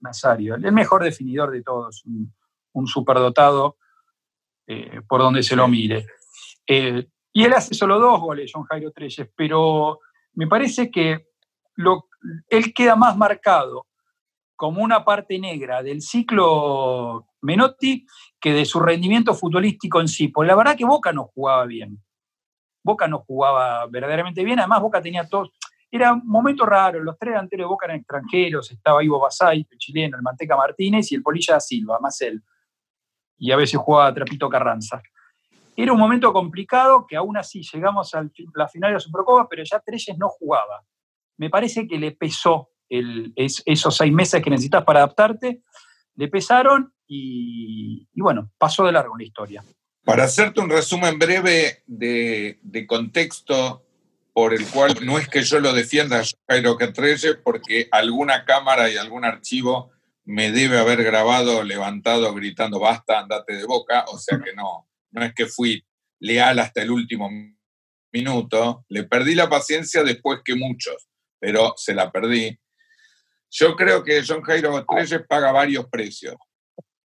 Nazario, 0.05 0.55
el 0.55 0.71
mejor 0.71 1.03
definidor 1.03 1.51
de 1.51 1.61
todos, 1.61 2.03
un, 2.05 2.87
superdotado 2.87 3.77
eh, 4.67 5.01
por 5.07 5.21
donde 5.21 5.43
se 5.43 5.55
lo 5.55 5.67
mire. 5.67 6.07
Eh, 6.67 7.07
y 7.33 7.43
él 7.43 7.53
hace 7.53 7.73
solo 7.73 7.99
dos 7.99 8.21
goles, 8.21 8.51
John 8.53 8.63
Jairo 8.63 8.91
Treyes, 8.91 9.29
pero 9.35 9.99
me 10.33 10.47
parece 10.47 10.89
que 10.89 11.27
lo, 11.75 12.07
él 12.49 12.73
queda 12.73 12.95
más 12.95 13.17
marcado 13.17 13.87
como 14.55 14.81
una 14.81 15.03
parte 15.03 15.37
negra 15.37 15.83
del 15.83 16.01
ciclo 16.01 17.27
Menotti 17.41 18.05
que 18.39 18.53
de 18.53 18.65
su 18.65 18.79
rendimiento 18.79 19.33
futbolístico 19.33 19.99
en 19.99 20.07
sí. 20.07 20.29
Pues 20.29 20.47
la 20.47 20.55
verdad 20.55 20.77
que 20.77 20.85
Boca 20.85 21.11
no 21.11 21.25
jugaba 21.25 21.65
bien. 21.65 22.01
Boca 22.83 23.07
no 23.07 23.19
jugaba 23.19 23.85
verdaderamente 23.87 24.43
bien, 24.43 24.59
además 24.59 24.81
Boca 24.81 25.01
tenía 25.01 25.27
todos... 25.27 25.51
Era 25.95 26.11
un 26.11 26.27
momento 26.27 26.65
raro, 26.65 27.01
los 27.01 27.17
tres 27.17 27.31
delanteros 27.31 27.63
de 27.63 27.69
Boca 27.69 27.85
eran 27.85 27.99
extranjeros, 27.99 28.69
estaba 28.69 29.01
Ivo 29.01 29.17
Basay, 29.17 29.65
el 29.71 29.77
chileno, 29.77 30.17
el 30.17 30.23
Manteca 30.23 30.57
Martínez 30.57 31.09
y 31.09 31.15
el 31.15 31.23
Polilla 31.23 31.57
Silva, 31.57 31.99
más 32.01 32.19
él. 32.19 32.43
Y 33.37 33.49
a 33.53 33.55
veces 33.55 33.79
jugaba 33.79 34.13
Trapito 34.13 34.49
Carranza. 34.49 35.01
Era 35.73 35.93
un 35.93 35.99
momento 35.99 36.33
complicado 36.33 37.07
que 37.07 37.15
aún 37.15 37.37
así 37.37 37.61
llegamos 37.61 38.13
a 38.13 38.27
la 38.55 38.67
final 38.67 38.89
de 38.89 38.95
la 38.95 38.99
Supercopa, 38.99 39.47
pero 39.47 39.63
ya 39.63 39.79
Treyes 39.79 40.17
no 40.17 40.27
jugaba. 40.27 40.83
Me 41.37 41.49
parece 41.49 41.87
que 41.87 41.97
le 41.97 42.11
pesó 42.11 42.71
esos 42.89 43.95
seis 43.95 44.11
meses 44.11 44.43
que 44.43 44.49
necesitas 44.49 44.83
para 44.83 44.99
adaptarte, 44.99 45.63
le 46.15 46.27
pesaron 46.27 46.93
y, 47.07 48.05
bueno, 48.15 48.51
pasó 48.57 48.83
de 48.83 48.91
largo 48.91 49.15
la 49.17 49.23
historia. 49.23 49.63
Para 50.03 50.25
hacerte 50.25 50.59
un 50.59 50.69
resumen 50.69 51.17
breve 51.17 51.83
de, 51.87 52.85
contexto 52.85 53.85
por 54.35 54.53
el 54.53 54.67
cual 54.67 54.93
no 55.05 55.17
es 55.17 55.29
que 55.29 55.43
yo 55.43 55.61
lo 55.61 55.71
defienda, 55.71 56.21
Jairo 56.49 56.75
Treyes, 56.75 57.37
porque 57.41 57.87
alguna 57.89 58.43
cámara 58.43 58.89
y 58.89 58.97
algún 58.97 59.23
archivo 59.23 59.93
me 60.25 60.51
debe 60.51 60.77
haber 60.77 61.05
grabado 61.05 61.63
levantado 61.63 62.33
gritando 62.33 62.81
basta, 62.81 63.19
andate 63.19 63.55
de 63.55 63.63
boca, 63.63 64.03
o 64.09 64.19
sea 64.19 64.41
que 64.43 64.53
no, 64.53 64.89
no 65.11 65.23
es 65.23 65.33
que 65.33 65.45
fui 65.45 65.85
leal 66.19 66.59
hasta 66.59 66.81
el 66.81 66.91
último 66.91 67.29
minuto, 68.11 68.83
le 68.89 69.05
perdí 69.05 69.35
la 69.35 69.47
paciencia 69.47 70.03
después 70.03 70.41
que 70.43 70.55
muchos, 70.55 71.07
pero 71.39 71.73
se 71.77 71.93
la 71.93 72.11
perdí. 72.11 72.59
Yo 73.49 73.77
creo 73.77 74.03
que 74.03 74.21
John 74.27 74.41
Jairo 74.41 74.85
Treyes 74.85 75.21
paga 75.29 75.53
varios 75.53 75.85
precios. 75.85 76.35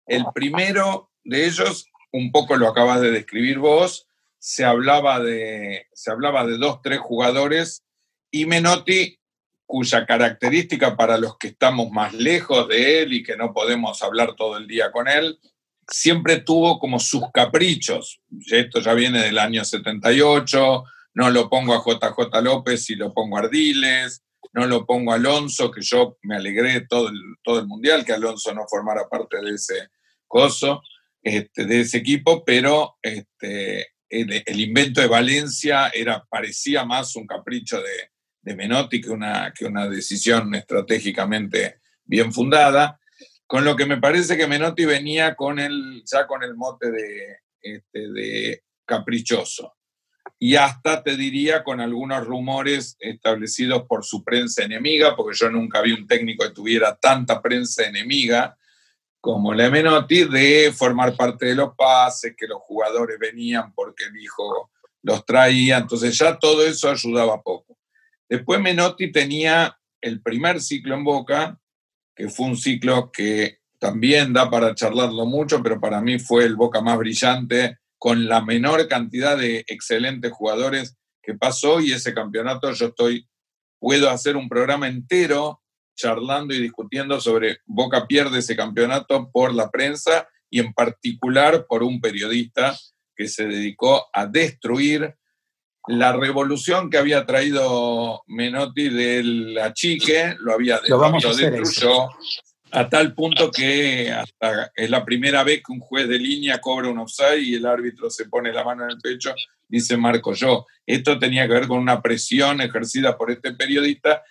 El 0.06 0.26
primero 0.36 1.10
de 1.24 1.46
ellos, 1.46 1.86
un 2.12 2.34
poco 2.34 2.58
lo 2.58 2.68
acabas 2.68 3.00
de 3.00 3.12
describir 3.12 3.60
vos, 3.60 4.10
se 4.44 4.66
hablaba 4.66 5.22
de, 5.22 5.88
se 5.94 6.12
hablaba 6.12 6.46
de 6.46 6.58
dos, 6.58 6.82
tres 6.82 7.00
jugadores 7.00 7.86
y 8.30 8.46
Menotti, 8.46 9.18
cuya 9.66 10.06
característica 10.06 10.98
para 10.98 11.18
los 11.18 11.38
que 11.38 11.48
estamos 11.48 11.92
más 11.92 12.14
lejos 12.14 12.68
de 12.68 13.04
él 13.04 13.14
y 13.14 13.24
que 13.24 13.38
no 13.38 13.54
podemos 13.54 14.02
hablar 14.02 14.36
todo 14.36 14.58
el 14.58 14.68
día 14.68 14.92
con 14.92 15.08
él, 15.08 15.40
siempre 15.88 16.42
tuvo 16.42 16.78
como 16.78 17.00
sus 17.00 17.24
caprichos. 17.34 18.20
Esto 18.52 18.82
ya 18.82 18.94
viene 18.94 19.24
del 19.24 19.40
año 19.40 19.64
78, 19.64 20.84
no 21.14 21.30
lo 21.30 21.50
pongo 21.50 21.74
a 21.74 21.82
JJ 21.82 22.42
López 22.42 22.90
y 22.90 22.96
lo 22.96 23.14
pongo 23.14 23.38
a 23.38 23.44
Ardiles, 23.44 24.24
no 24.52 24.68
lo 24.68 24.86
pongo 24.86 25.14
a 25.14 25.16
Alonso, 25.16 25.72
que 25.72 25.82
yo 25.82 26.18
me 26.22 26.36
alegré 26.36 26.82
todo 26.82 27.08
el, 27.08 27.16
todo 27.44 27.60
el 27.60 27.68
mundial 27.68 28.04
que 28.04 28.12
Alonso 28.12 28.54
no 28.54 28.68
formara 28.70 29.08
parte 29.08 29.40
de 29.42 29.52
ese 29.52 29.88
coso, 30.28 30.82
este, 31.22 31.64
de 31.64 31.80
ese 31.80 32.00
equipo, 32.00 32.44
pero 32.44 32.98
este, 33.02 33.93
el, 34.14 34.60
invento 34.60 35.02
de 35.02 35.08
Valencia 35.08 35.90
era, 35.90 36.24
parecía 36.30 36.86
más 36.86 37.16
un 37.16 37.26
capricho 37.26 37.82
de, 37.82 38.56
Menotti 38.56 39.00
que 39.02 39.10
una, 39.10 39.54
que 39.58 39.66
una 39.66 39.88
decisión 39.88 40.54
estratégicamente 40.54 41.80
bien 42.04 42.34
fundada. 42.34 43.00
Con 43.48 43.64
lo 43.64 43.76
que 43.76 43.86
me 43.86 43.98
parece 43.98 44.36
que 44.36 44.48
Menotti 44.48 44.86
venía 44.86 45.36
con 45.36 45.60
el, 45.60 46.04
ya 46.06 46.28
con 46.28 46.44
el 46.44 46.56
mote 46.56 46.92
de, 46.92 47.38
este, 47.62 48.12
de 48.12 48.64
caprichoso. 48.86 49.76
Y 50.40 50.56
hasta 50.56 51.04
te 51.04 51.16
diría 51.16 51.64
con 51.64 51.80
algunos 51.80 52.26
rumores 52.26 52.98
establecidos 53.00 53.84
por 53.88 54.04
su 54.04 54.24
prensa 54.24 54.64
enemiga, 54.64 55.16
porque 55.16 55.38
yo 55.38 55.50
nunca 55.50 55.82
vi 55.82 55.94
un 55.94 56.08
técnico 56.08 56.44
que 56.44 56.54
tuviera 56.54 56.96
tanta 56.96 57.42
prensa 57.42 57.86
enemiga 57.86 58.58
como 59.24 59.54
la 59.54 59.70
Menotti, 59.70 60.26
de 60.26 60.74
formar 60.76 61.16
parte 61.16 61.46
de 61.46 61.56
los 61.56 61.74
pases, 61.78 62.36
que 62.38 62.46
los 62.46 62.60
jugadores 62.60 63.18
venían 63.18 63.74
porque 63.74 64.04
el 64.04 64.22
hijo 64.22 64.70
los 65.02 65.26
traía. 65.26 65.78
Entonces 65.78 66.18
ya 66.18 66.38
todo 66.38 66.62
eso 66.66 66.90
ayudaba 66.90 67.42
poco. 67.42 67.78
Después 68.28 68.60
Menotti 68.60 69.14
tenía 69.14 69.80
el 70.02 70.22
primer 70.22 70.60
ciclo 70.60 70.96
en 70.96 71.06
Boca, 71.06 71.58
que 72.14 72.28
fue 72.28 72.48
un 72.48 72.58
ciclo 72.58 73.14
que 73.14 73.60
también 73.80 74.34
da 74.34 74.50
para 74.50 74.76
charlarlo 74.76 75.26
mucho, 75.26 75.64
pero 75.64 75.80
para 75.80 76.02
mí 76.02 76.20
fue 76.20 76.44
el 76.44 76.58
Boca 76.58 76.82
más 76.82 76.98
brillante, 76.98 77.78
con 77.98 78.28
la 78.28 78.42
menor 78.42 78.90
cantidad 78.90 79.38
de 79.38 79.64
excelentes 79.70 80.34
jugadores 80.34 80.98
que 81.22 81.34
pasó 81.34 81.80
y 81.80 81.94
ese 81.94 82.14
campeonato 82.14 82.70
yo 82.74 82.88
estoy, 82.88 83.26
puedo 83.80 84.10
hacer 84.10 84.36
un 84.36 84.50
programa 84.50 84.90
entero 84.90 85.63
charlando 85.96 86.54
y 86.54 86.62
discutiendo 86.62 87.20
sobre 87.20 87.58
Boca 87.66 88.08
pierde 88.08 88.40
ese 88.40 88.56
campeonato 88.56 89.30
por 89.32 89.54
la 89.54 89.70
prensa 89.70 90.28
y 90.50 90.60
en 90.60 90.74
particular 90.74 91.66
por 91.68 91.84
un 91.84 92.00
periodista 92.00 92.78
que 93.16 93.28
se 93.28 93.48
dedicó 93.48 94.08
a 94.14 94.26
destruir 94.26 95.16
la 95.88 96.14
revolución 96.14 96.90
que 96.90 96.98
había 96.98 97.26
traído 97.26 98.24
Menotti 98.28 98.90
del 98.90 99.58
achique, 99.58 100.36
lo 100.40 100.54
había 100.54 100.80
lo, 100.88 101.10
lo 101.10 101.36
destruyó, 101.36 102.10
A 102.72 102.90
tal 102.90 103.14
punto 103.14 103.52
que 103.52 104.12
hasta 104.12 104.72
es 104.76 104.90
la 104.90 105.04
primera 105.04 105.44
vez 105.44 105.62
que 105.66 105.74
un 105.74 105.80
juez 105.80 106.08
de 106.08 106.18
línea 106.18 106.62
cobra 106.62 106.90
un 106.90 107.00
offside 107.00 107.42
y 107.42 107.56
el 107.56 107.66
árbitro 107.66 108.10
se 108.10 108.26
pone 108.30 108.54
la 108.54 108.64
mano 108.64 108.86
en 108.86 108.92
el 108.92 108.98
pecho, 109.00 109.36
dice 109.68 109.98
Marco 109.98 110.34
yo. 110.34 110.66
Esto 110.86 111.20
tenía 111.20 111.48
que 111.48 111.54
ver 111.54 111.68
con 111.68 111.80
una 111.80 112.02
presión 112.02 112.62
ejercida 112.62 113.18
por 113.18 113.30
este 113.30 113.54
periodista 113.54 114.24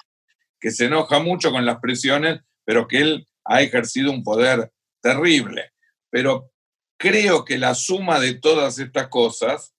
que 0.63 0.71
se 0.71 0.85
enoja 0.85 1.19
mucho 1.19 1.51
con 1.51 1.67
las 1.67 1.81
presiones, 1.81 2.41
pero 2.65 2.87
que 2.87 2.99
él 2.99 3.29
ha 3.45 3.63
ejercido 3.63 4.13
un 4.13 4.23
poder 4.23 4.71
terrible. 5.03 5.73
Pero 6.09 6.53
creo 6.97 7.45
que 7.45 7.59
la 7.59 7.75
suma 7.75 8.21
de 8.21 8.35
todas 8.35 8.79
estas 8.79 9.09
cosas, 9.09 9.75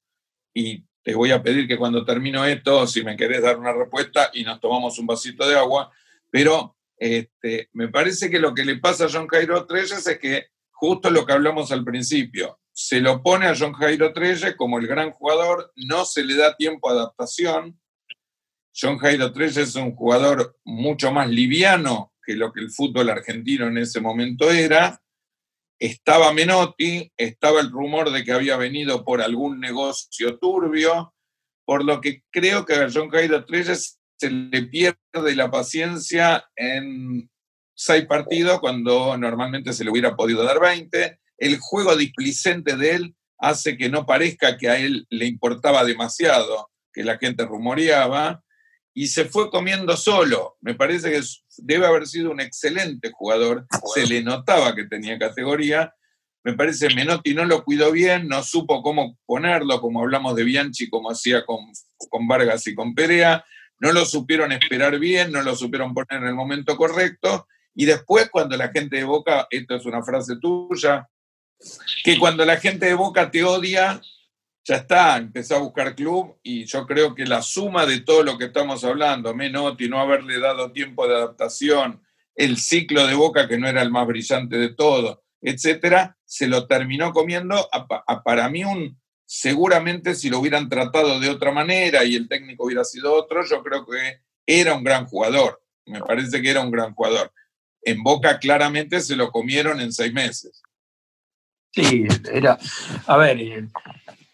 y 0.53 0.83
te 1.01 1.15
voy 1.15 1.31
a 1.31 1.41
pedir 1.41 1.69
que 1.69 1.77
cuando 1.77 2.03
termino 2.03 2.43
esto, 2.43 2.85
si 2.85 3.01
me 3.01 3.15
querés 3.15 3.41
dar 3.41 3.57
una 3.57 3.71
respuesta 3.71 4.29
y 4.33 4.43
nos 4.43 4.59
tomamos 4.59 4.99
un 4.99 5.07
vasito 5.07 5.47
de 5.47 5.57
agua, 5.57 5.89
pero 6.29 6.75
este, 6.97 7.69
me 7.71 7.87
parece 7.87 8.29
que 8.29 8.39
lo 8.39 8.53
que 8.53 8.65
le 8.65 8.77
pasa 8.77 9.05
a 9.05 9.09
John 9.09 9.27
Jairo 9.27 9.65
Treyes 9.65 10.05
es 10.05 10.19
que 10.19 10.47
justo 10.69 11.09
lo 11.09 11.25
que 11.25 11.31
hablamos 11.31 11.71
al 11.71 11.85
principio, 11.85 12.59
se 12.73 12.99
lo 12.99 13.23
pone 13.23 13.47
a 13.47 13.55
John 13.57 13.71
Jairo 13.71 14.11
Treyes 14.11 14.55
como 14.57 14.79
el 14.79 14.87
gran 14.87 15.11
jugador, 15.11 15.71
no 15.77 16.03
se 16.03 16.25
le 16.25 16.35
da 16.35 16.57
tiempo 16.57 16.89
a 16.89 16.93
adaptación. 16.93 17.79
John 18.75 18.97
Jairo 18.97 19.31
Treyes 19.31 19.57
es 19.57 19.75
un 19.75 19.95
jugador 19.95 20.57
mucho 20.65 21.11
más 21.11 21.29
liviano 21.29 22.11
que 22.25 22.35
lo 22.35 22.51
que 22.51 22.61
el 22.61 22.71
fútbol 22.71 23.09
argentino 23.09 23.67
en 23.67 23.77
ese 23.77 24.01
momento 24.01 24.49
era. 24.49 24.99
Estaba 25.79 26.33
Menotti, 26.33 27.11
estaba 27.17 27.59
el 27.59 27.69
rumor 27.69 28.11
de 28.11 28.23
que 28.23 28.31
había 28.31 28.57
venido 28.57 29.03
por 29.03 29.21
algún 29.21 29.59
negocio 29.59 30.39
turbio, 30.39 31.13
por 31.65 31.83
lo 31.83 32.01
que 32.01 32.23
creo 32.31 32.65
que 32.65 32.73
a 32.73 32.89
John 32.91 33.09
Jairo 33.09 33.45
Treyes 33.45 33.99
se 34.17 34.31
le 34.31 34.63
pierde 34.63 35.35
la 35.35 35.51
paciencia 35.51 36.45
en 36.55 37.29
seis 37.75 38.05
partidos 38.05 38.59
cuando 38.59 39.17
normalmente 39.17 39.73
se 39.73 39.83
le 39.83 39.91
hubiera 39.91 40.15
podido 40.15 40.43
dar 40.43 40.59
20. 40.59 41.19
El 41.37 41.57
juego 41.59 41.95
displicente 41.95 42.75
de 42.77 42.91
él 42.95 43.15
hace 43.37 43.77
que 43.77 43.89
no 43.89 44.05
parezca 44.05 44.57
que 44.57 44.69
a 44.69 44.79
él 44.79 45.05
le 45.09 45.25
importaba 45.25 45.83
demasiado, 45.83 46.69
que 46.93 47.03
la 47.03 47.17
gente 47.17 47.45
rumoreaba, 47.45 48.43
y 48.93 49.07
se 49.07 49.25
fue 49.25 49.49
comiendo 49.49 49.97
solo. 49.97 50.57
Me 50.61 50.75
parece 50.75 51.11
que 51.11 51.21
debe 51.57 51.85
haber 51.85 52.07
sido 52.07 52.31
un 52.31 52.39
excelente 52.39 53.11
jugador, 53.11 53.65
se 53.93 54.05
le 54.05 54.23
notaba 54.23 54.75
que 54.75 54.85
tenía 54.85 55.17
categoría. 55.17 55.93
Me 56.43 56.53
parece 56.53 56.93
Menotti 56.93 57.33
no 57.33 57.45
lo 57.45 57.63
cuidó 57.63 57.91
bien, 57.91 58.27
no 58.27 58.43
supo 58.43 58.83
cómo 58.83 59.17
ponerlo, 59.25 59.79
como 59.79 60.01
hablamos 60.01 60.35
de 60.35 60.43
Bianchi, 60.43 60.89
como 60.89 61.09
hacía 61.09 61.45
con, 61.45 61.59
con 62.09 62.27
Vargas 62.27 62.67
y 62.67 62.75
con 62.75 62.93
Perea 62.93 63.43
no 63.83 63.91
lo 63.91 64.05
supieron 64.05 64.53
esperar 64.53 64.97
bien, 64.97 65.33
no 65.33 65.41
lo 65.41 65.57
supieron 65.57 65.93
poner 65.93 66.21
en 66.21 66.27
el 66.27 66.35
momento 66.35 66.77
correcto. 66.77 67.47
Y 67.75 67.83
después, 67.83 68.29
cuando 68.29 68.55
la 68.55 68.69
gente 68.69 68.95
de 68.95 69.03
Boca, 69.03 69.45
esto 69.49 69.75
es 69.75 69.85
una 69.85 70.01
frase 70.01 70.37
tuya, 70.39 71.09
que 72.01 72.17
cuando 72.17 72.45
la 72.45 72.55
gente 72.55 72.85
de 72.85 72.93
Boca 72.93 73.29
te 73.29 73.43
odia, 73.43 74.01
ya 74.65 74.77
está, 74.77 75.17
empezó 75.17 75.55
a 75.55 75.59
buscar 75.59 75.95
club 75.95 76.37
y 76.41 76.65
yo 76.65 76.85
creo 76.85 77.13
que 77.13 77.25
la 77.25 77.41
suma 77.41 77.85
de 77.85 77.99
todo 77.99 78.23
lo 78.23 78.37
que 78.37 78.45
estamos 78.45 78.83
hablando, 78.83 79.33
Menotti, 79.35 79.89
no 79.89 79.99
haberle 79.99 80.39
dado 80.39 80.71
tiempo 80.71 81.07
de 81.07 81.15
adaptación, 81.15 82.01
el 82.35 82.57
ciclo 82.57 83.05
de 83.05 83.13
Boca 83.13 83.47
que 83.47 83.57
no 83.57 83.67
era 83.67 83.81
el 83.81 83.91
más 83.91 84.07
brillante 84.07 84.57
de 84.57 84.69
todo, 84.69 85.23
etcétera, 85.41 86.17
se 86.23 86.47
lo 86.47 86.65
terminó 86.65 87.11
comiendo 87.11 87.69
para 88.23 88.49
mí 88.49 88.63
un, 88.63 88.97
seguramente 89.25 90.15
si 90.15 90.29
lo 90.29 90.39
hubieran 90.39 90.69
tratado 90.69 91.19
de 91.19 91.29
otra 91.29 91.51
manera 91.51 92.05
y 92.05 92.15
el 92.15 92.29
técnico 92.29 92.65
hubiera 92.65 92.85
sido 92.85 93.13
otro, 93.13 93.45
yo 93.45 93.61
creo 93.61 93.85
que 93.85 94.21
era 94.45 94.75
un 94.75 94.83
gran 94.83 95.05
jugador. 95.05 95.61
Me 95.85 95.99
parece 95.99 96.41
que 96.41 96.49
era 96.49 96.61
un 96.61 96.71
gran 96.71 96.93
jugador. 96.93 97.31
En 97.81 98.01
Boca 98.01 98.39
claramente 98.39 99.01
se 99.01 99.15
lo 99.15 99.31
comieron 99.31 99.81
en 99.81 99.91
seis 99.91 100.13
meses. 100.13 100.61
Sí, 101.71 102.05
era, 102.31 102.57
a 103.07 103.17
ver, 103.17 103.39
eh, 103.41 103.67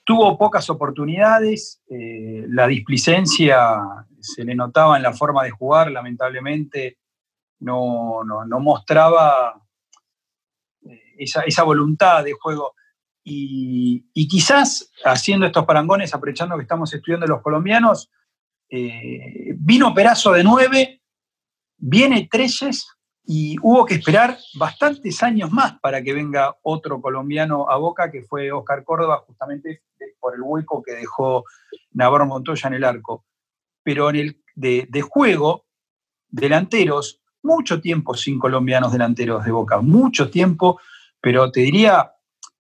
tuvo 0.09 0.39
pocas 0.39 0.67
oportunidades, 0.71 1.83
eh, 1.87 2.43
la 2.47 2.65
displicencia 2.65 3.79
se 4.19 4.43
le 4.43 4.55
notaba 4.55 4.97
en 4.97 5.03
la 5.03 5.13
forma 5.13 5.43
de 5.43 5.51
jugar, 5.51 5.91
lamentablemente 5.91 6.97
no, 7.59 8.23
mostraba 8.59 9.61
eh, 10.81 11.13
esa, 11.19 11.41
esa, 11.41 11.61
voluntad 11.61 12.23
de 12.23 12.33
juego. 12.33 12.73
Y, 13.23 14.03
quizás 14.27 14.91
haciendo 15.05 15.45
estos 15.45 15.67
parangones, 15.67 16.11
aprovechando 16.15 16.55
que 16.55 16.63
estamos 16.63 16.91
estudiando 16.91 17.27
los 17.27 17.43
colombianos, 17.43 18.09
eh, 18.67 19.53
vino 19.57 19.93
Perazo 19.93 20.31
de 20.31 20.43
nueve, 20.43 21.03
viene 21.77 22.27
Treyes 22.31 22.87
y 23.23 23.57
hubo 23.61 23.85
que 23.85 23.93
esperar 23.93 24.39
bastantes 24.55 25.21
años 25.21 25.51
más 25.51 25.79
para 25.81 26.01
que 26.01 26.13
venga 26.13 26.57
otro 26.63 26.99
colombiano 26.99 27.69
a 27.69 27.77
Boca, 27.77 28.09
que 28.09 28.23
fue 28.23 28.51
Oscar 28.51 28.83
Córdoba, 28.83 29.23
justamente 29.27 29.83
por 30.19 30.35
el 30.35 30.41
hueco 30.41 30.81
que 30.83 30.93
dejó 30.93 31.43
Navarro 31.91 32.25
Montoya 32.25 32.67
en 32.67 32.73
el 32.75 32.83
arco. 32.83 33.25
Pero 33.83 34.09
en 34.09 34.15
el 34.17 34.43
de, 34.55 35.01
juego, 35.01 35.65
delanteros, 36.27 37.21
mucho 37.41 37.81
tiempo 37.81 38.15
sin 38.15 38.39
colombianos 38.39 38.91
delanteros 38.91 39.45
de 39.45 39.51
Boca, 39.51 39.79
mucho 39.81 40.29
tiempo, 40.29 40.79
pero 41.21 41.51
te 41.51 41.61
diría 41.61 42.11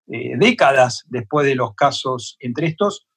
eh, 0.07 0.37
décadas 0.37 1.03
después 1.07 1.45
de 1.45 1.55
los 1.55 1.75
casos 1.75 2.37
entre 2.39 2.67
estos, 2.67 3.07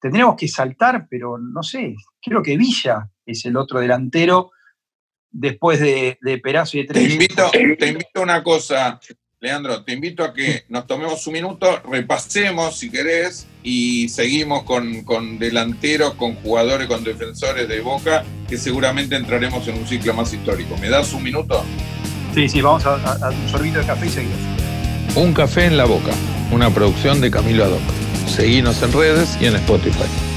tendríamos 0.00 0.36
que 0.36 0.48
saltar, 0.48 1.08
pero 1.10 1.38
no 1.38 1.62
sé, 1.62 1.96
creo 2.22 2.42
que 2.42 2.56
Villa 2.56 3.10
es 3.26 3.44
el 3.44 3.56
otro 3.56 3.80
delantero 3.80 4.52
después 5.30 5.80
de, 5.80 6.18
de 6.20 6.38
Perazo 6.38 6.76
y 6.78 6.82
de 6.82 6.86
Tres. 6.86 7.06
Te 7.06 7.12
invito, 7.12 7.50
te 7.50 7.88
invito 7.88 8.20
a 8.20 8.22
una 8.22 8.42
cosa, 8.42 9.00
Leandro, 9.40 9.84
te 9.84 9.92
invito 9.92 10.24
a 10.24 10.34
que 10.34 10.64
nos 10.68 10.86
tomemos 10.88 11.24
un 11.28 11.32
minuto, 11.32 11.80
repasemos 11.88 12.76
si 12.76 12.90
querés 12.90 13.46
y 13.62 14.08
seguimos 14.08 14.64
con, 14.64 15.04
con 15.04 15.38
delanteros, 15.38 16.14
con 16.14 16.34
jugadores, 16.36 16.88
con 16.88 17.04
defensores 17.04 17.68
de 17.68 17.80
Boca, 17.80 18.24
que 18.48 18.58
seguramente 18.58 19.14
entraremos 19.14 19.68
en 19.68 19.78
un 19.78 19.86
ciclo 19.86 20.12
más 20.12 20.32
histórico. 20.32 20.76
¿Me 20.78 20.88
das 20.88 21.12
un 21.12 21.22
minuto? 21.22 21.64
Sí, 22.34 22.48
sí, 22.48 22.60
vamos 22.60 22.84
a, 22.84 22.94
a 22.94 23.30
un 23.30 23.48
sorbito 23.48 23.78
de 23.78 23.86
café 23.86 24.06
y 24.06 24.10
seguimos. 24.10 24.38
Un 25.14 25.32
café 25.32 25.66
en 25.66 25.76
la 25.76 25.84
boca 25.84 26.12
una 26.50 26.70
producción 26.70 27.20
de 27.20 27.30
Camilo 27.30 27.64
Adoc. 27.64 27.80
Seguinos 28.26 28.82
en 28.82 28.92
redes 28.92 29.36
y 29.40 29.46
en 29.46 29.56
Spotify. 29.56 30.27